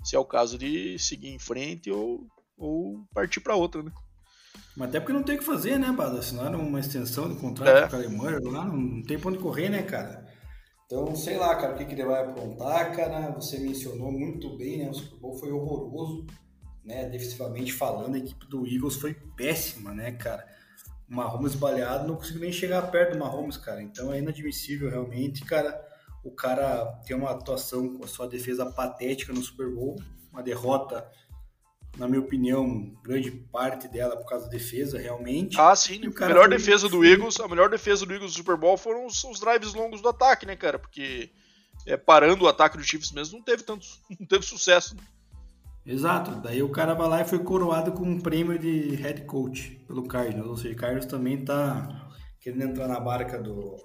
[0.03, 2.27] se é o caso de seguir em frente ou,
[2.57, 3.91] ou partir para outra, né?
[4.75, 6.19] Mas até porque não tem o que fazer, né, Bada?
[6.19, 7.81] Assinaram uma extensão do contrato é.
[7.81, 10.27] com o Kyler Murray lá, não tem pra onde correr, né, cara?
[10.85, 13.31] Então, sei lá, cara, o que, que ele vai aprontar, cara.
[13.31, 14.89] Você mencionou muito bem, né?
[14.89, 16.25] O Super Bowl foi horroroso,
[16.83, 17.05] né?
[17.05, 20.45] Defensivamente falando, a equipe do Eagles foi péssima, né, cara?
[21.13, 23.81] Mahomes baleado, não consigo nem chegar perto do Mahomes, cara.
[23.81, 25.79] Então é inadmissível realmente, cara.
[26.23, 29.95] O cara tem uma atuação com a sua defesa patética no Super Bowl,
[30.31, 31.07] uma derrota
[31.97, 35.59] na minha opinião, grande parte dela por causa da defesa, realmente.
[35.59, 36.01] Ah, sim.
[36.19, 36.57] A melhor foi...
[36.57, 39.73] defesa do Eagles, a melhor defesa do Eagles do Super Bowl foram os, os drives
[39.73, 40.79] longos do ataque, né, cara?
[40.79, 41.29] Porque
[41.85, 43.85] é, parando o ataque do Chiefs mesmo não teve tanto,
[44.19, 44.95] não teve sucesso.
[45.85, 46.39] Exato.
[46.41, 50.07] Daí o cara vai lá e foi coroado com um prêmio de head coach pelo
[50.07, 50.49] Cardinals.
[50.49, 52.09] Ou seja, o Cardinals também tá
[52.39, 53.75] querendo entrar na barca do,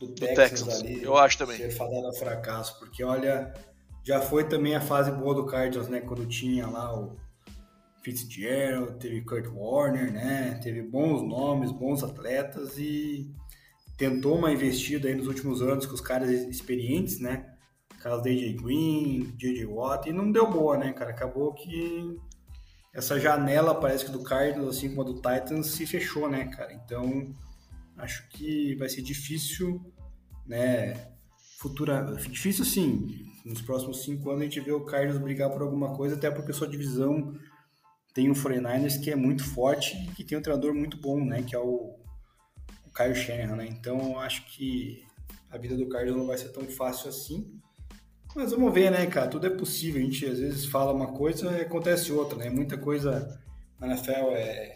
[0.00, 1.02] do, do Texas, Texas, ali.
[1.02, 1.56] Eu acho também.
[1.58, 3.52] Ser fadado a fracasso, porque olha,
[4.02, 6.00] já foi também a fase boa do Cardinals, né?
[6.00, 7.16] Quando tinha lá o
[8.02, 10.60] Fitzgerald, teve Kurt Warner, né?
[10.62, 13.30] Teve bons nomes, bons atletas e
[13.98, 17.55] tentou uma investida aí nos últimos anos com os caras experientes, né?
[18.06, 19.66] Caso DJ Green, J.J.
[19.66, 21.10] Watt, e não deu boa, né, cara?
[21.10, 22.16] Acabou que
[22.94, 26.72] essa janela, parece que do Cardinals, assim como a do Titans, se fechou, né, cara?
[26.72, 27.34] Então,
[27.96, 29.92] acho que vai ser difícil,
[30.46, 30.94] né?
[31.58, 32.14] Futura.
[32.30, 33.08] Difícil, sim.
[33.44, 36.52] Nos próximos cinco anos a gente vê o Cardinals brigar por alguma coisa, até porque
[36.52, 37.34] sua divisão
[38.14, 41.42] tem o 49ers que é muito forte e que tem um treinador muito bom, né?
[41.42, 41.98] Que é o,
[42.86, 43.66] o Kyle Shanahan, né?
[43.66, 45.04] Então acho que
[45.50, 47.60] a vida do Carlos não vai ser tão fácil assim.
[48.36, 49.28] Mas vamos ver, né, cara?
[49.28, 50.00] Tudo é possível.
[50.00, 52.50] A gente às vezes fala uma coisa e acontece outra, né?
[52.50, 53.40] Muita coisa
[53.80, 54.74] na NFL é,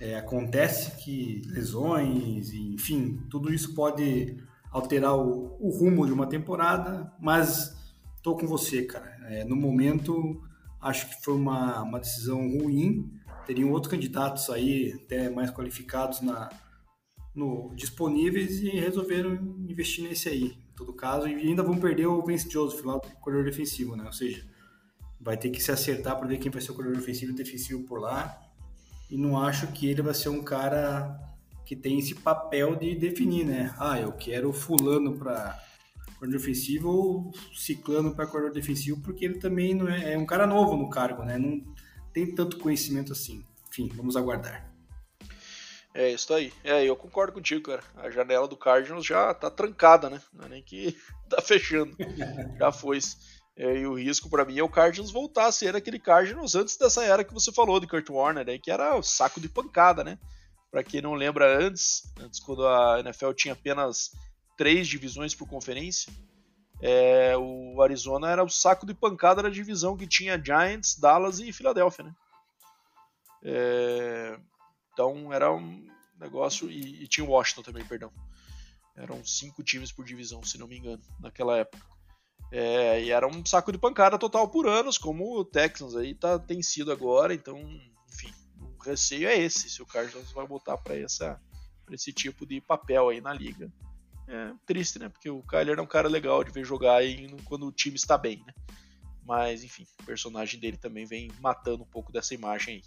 [0.00, 4.36] é, acontece que lesões, enfim, tudo isso pode
[4.70, 7.74] alterar o, o rumo de uma temporada, mas
[8.22, 9.16] tô com você, cara.
[9.30, 10.42] É, no momento
[10.80, 13.10] Acho que foi uma, uma decisão ruim.
[13.46, 16.48] Teriam outros candidatos aí, até mais qualificados na,
[17.34, 19.34] no, disponíveis e resolveram
[19.68, 21.26] investir nesse aí, todo caso.
[21.26, 24.04] E ainda vão perder o Vince Joseph lá, o corredor defensivo, né?
[24.04, 24.46] Ou seja,
[25.20, 27.82] vai ter que se acertar para ver quem vai ser o corredor ofensivo e defensivo
[27.82, 28.40] por lá.
[29.10, 31.18] E não acho que ele vai ser um cara
[31.66, 33.74] que tem esse papel de definir, né?
[33.78, 35.58] Ah, eu quero fulano para
[36.18, 40.46] coordenador ofensivo ou ciclano para coordenador defensivo, porque ele também não é, é, um cara
[40.46, 41.36] novo no cargo, né?
[41.36, 41.62] Não
[42.12, 43.44] tem tanto conhecimento assim.
[43.70, 44.67] Enfim, vamos aguardar.
[45.98, 46.52] É isso aí.
[46.62, 47.82] É, eu concordo contigo, cara.
[47.96, 50.22] A janela do Cardinals já tá trancada, né?
[50.32, 50.96] Não é nem que
[51.28, 51.96] tá fechando.
[52.56, 53.00] já foi.
[53.56, 56.76] É, e o risco para mim é o Cardinals voltar a ser aquele Cardinals antes
[56.76, 60.04] dessa era que você falou de Kurt Warner, aí, que era o saco de pancada,
[60.04, 60.16] né?
[60.70, 64.12] Para quem não lembra antes, antes quando a NFL tinha apenas
[64.56, 66.12] três divisões por conferência.
[66.80, 71.52] É, o Arizona era o saco de pancada da divisão que tinha Giants, Dallas e
[71.52, 72.14] Filadélfia, né?
[73.42, 74.38] É,
[74.98, 75.86] então era um
[76.18, 78.10] negócio e, e, tinha Washington também, perdão.
[78.96, 81.86] Eram cinco times por divisão, se não me engano, naquela época.
[82.50, 86.36] É, e era um saco de pancada total por anos, como o Texans aí tá,
[86.36, 87.32] tem sido agora.
[87.32, 87.56] Então,
[88.12, 90.96] enfim, o receio é esse, se o Cardinals vai voltar para
[91.92, 93.72] esse tipo de papel aí na liga
[94.28, 95.08] é triste, né?
[95.08, 98.18] Porque o Kyler é um cara legal de ver jogar aí quando o time está
[98.18, 98.52] bem, né?
[99.24, 102.82] Mas, enfim, o personagem dele também vem matando um pouco dessa imagem aí.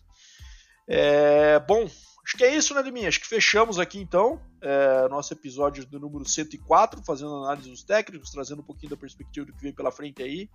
[0.88, 3.08] É, bom, acho que é isso, né, Liminha?
[3.08, 8.32] Acho que fechamos aqui então é, nosso episódio do número 104, fazendo análise dos técnicos,
[8.32, 10.50] trazendo um pouquinho da perspectiva do que vem pela frente aí.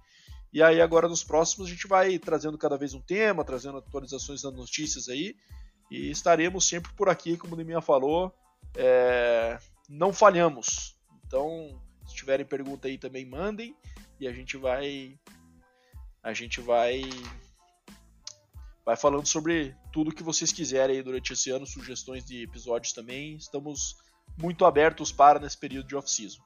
[0.53, 4.43] E aí, agora nos próximos, a gente vai trazendo cada vez um tema, trazendo atualizações
[4.43, 5.37] das notícias aí.
[5.91, 8.33] E estaremos sempre por aqui, como o Liminha falou.
[8.75, 9.59] É,
[9.89, 10.97] não falhamos.
[11.27, 13.77] Então, se tiverem pergunta aí também mandem
[14.21, 15.19] e a gente vai
[16.23, 17.03] a gente vai
[18.87, 23.35] vai falando sobre tudo que vocês quiserem durante esse ano, sugestões de episódios também.
[23.35, 23.97] Estamos
[24.41, 26.41] muito abertos para nesse período de off-season.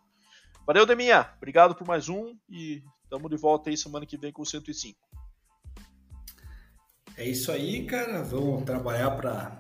[0.67, 1.31] Valeu, Deminha.
[1.37, 4.99] Obrigado por mais um e estamos de volta aí semana que vem com o 105.
[7.15, 8.23] É isso aí, cara.
[8.23, 9.59] Vamos trabalhar para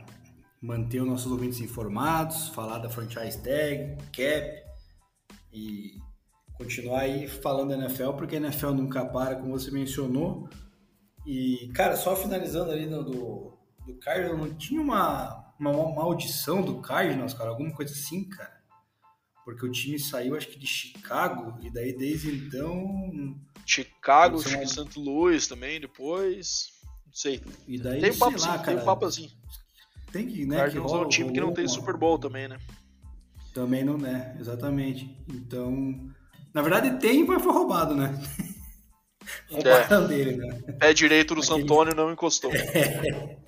[0.62, 4.62] manter os nossos ouvintes informados, falar da franchise tag, cap
[5.52, 5.98] e
[6.54, 10.48] continuar aí falando da NFL, porque a NFL nunca para, como você mencionou.
[11.26, 16.80] E, cara, só finalizando ali no, do, do Cardinals, não tinha uma, uma, maldição do
[16.80, 17.50] Cardinals, cara?
[17.50, 18.60] Alguma coisa assim, cara?
[19.44, 23.36] Porque o time saiu, acho que de Chicago, e daí desde então.
[23.66, 24.98] Chicago, acho que St.
[24.98, 26.68] Louis também, depois.
[27.06, 27.42] Não sei.
[27.66, 29.30] E daí, tem um papo lá, assim, tem um papo assim.
[30.12, 30.56] Tem que, né?
[30.56, 32.58] Cardinals que rola, é um time que não tem Super Bowl também, né?
[33.52, 35.16] Também não é, exatamente.
[35.28, 36.10] Então,
[36.54, 38.12] na verdade tem, mas foi roubado, né?
[39.50, 40.06] É.
[40.08, 40.62] dele, né?
[40.78, 41.60] Pé direito do Aquele...
[41.60, 42.50] Santônio não encostou.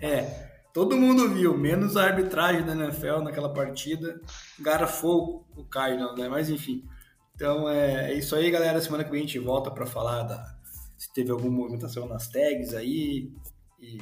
[0.01, 4.21] É, é, todo mundo viu, menos a arbitragem da NFL naquela partida.
[4.59, 6.29] Garfou o Cardinals, né?
[6.29, 6.85] Mas enfim,
[7.35, 8.81] Então é, é isso aí, galera.
[8.81, 10.43] Semana que vem a gente volta para falar da,
[10.97, 13.31] se teve alguma movimentação nas tags aí
[13.81, 14.01] e, e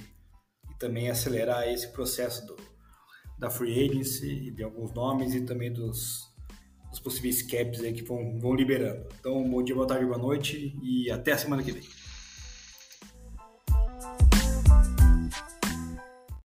[0.78, 2.56] também acelerar esse processo do,
[3.38, 6.29] da free agency, de alguns nomes e também dos,
[6.90, 9.06] dos possíveis caps aí que vão, vão liberando.
[9.18, 11.82] Então, bom dia, boa tarde, boa noite e até a semana que vem.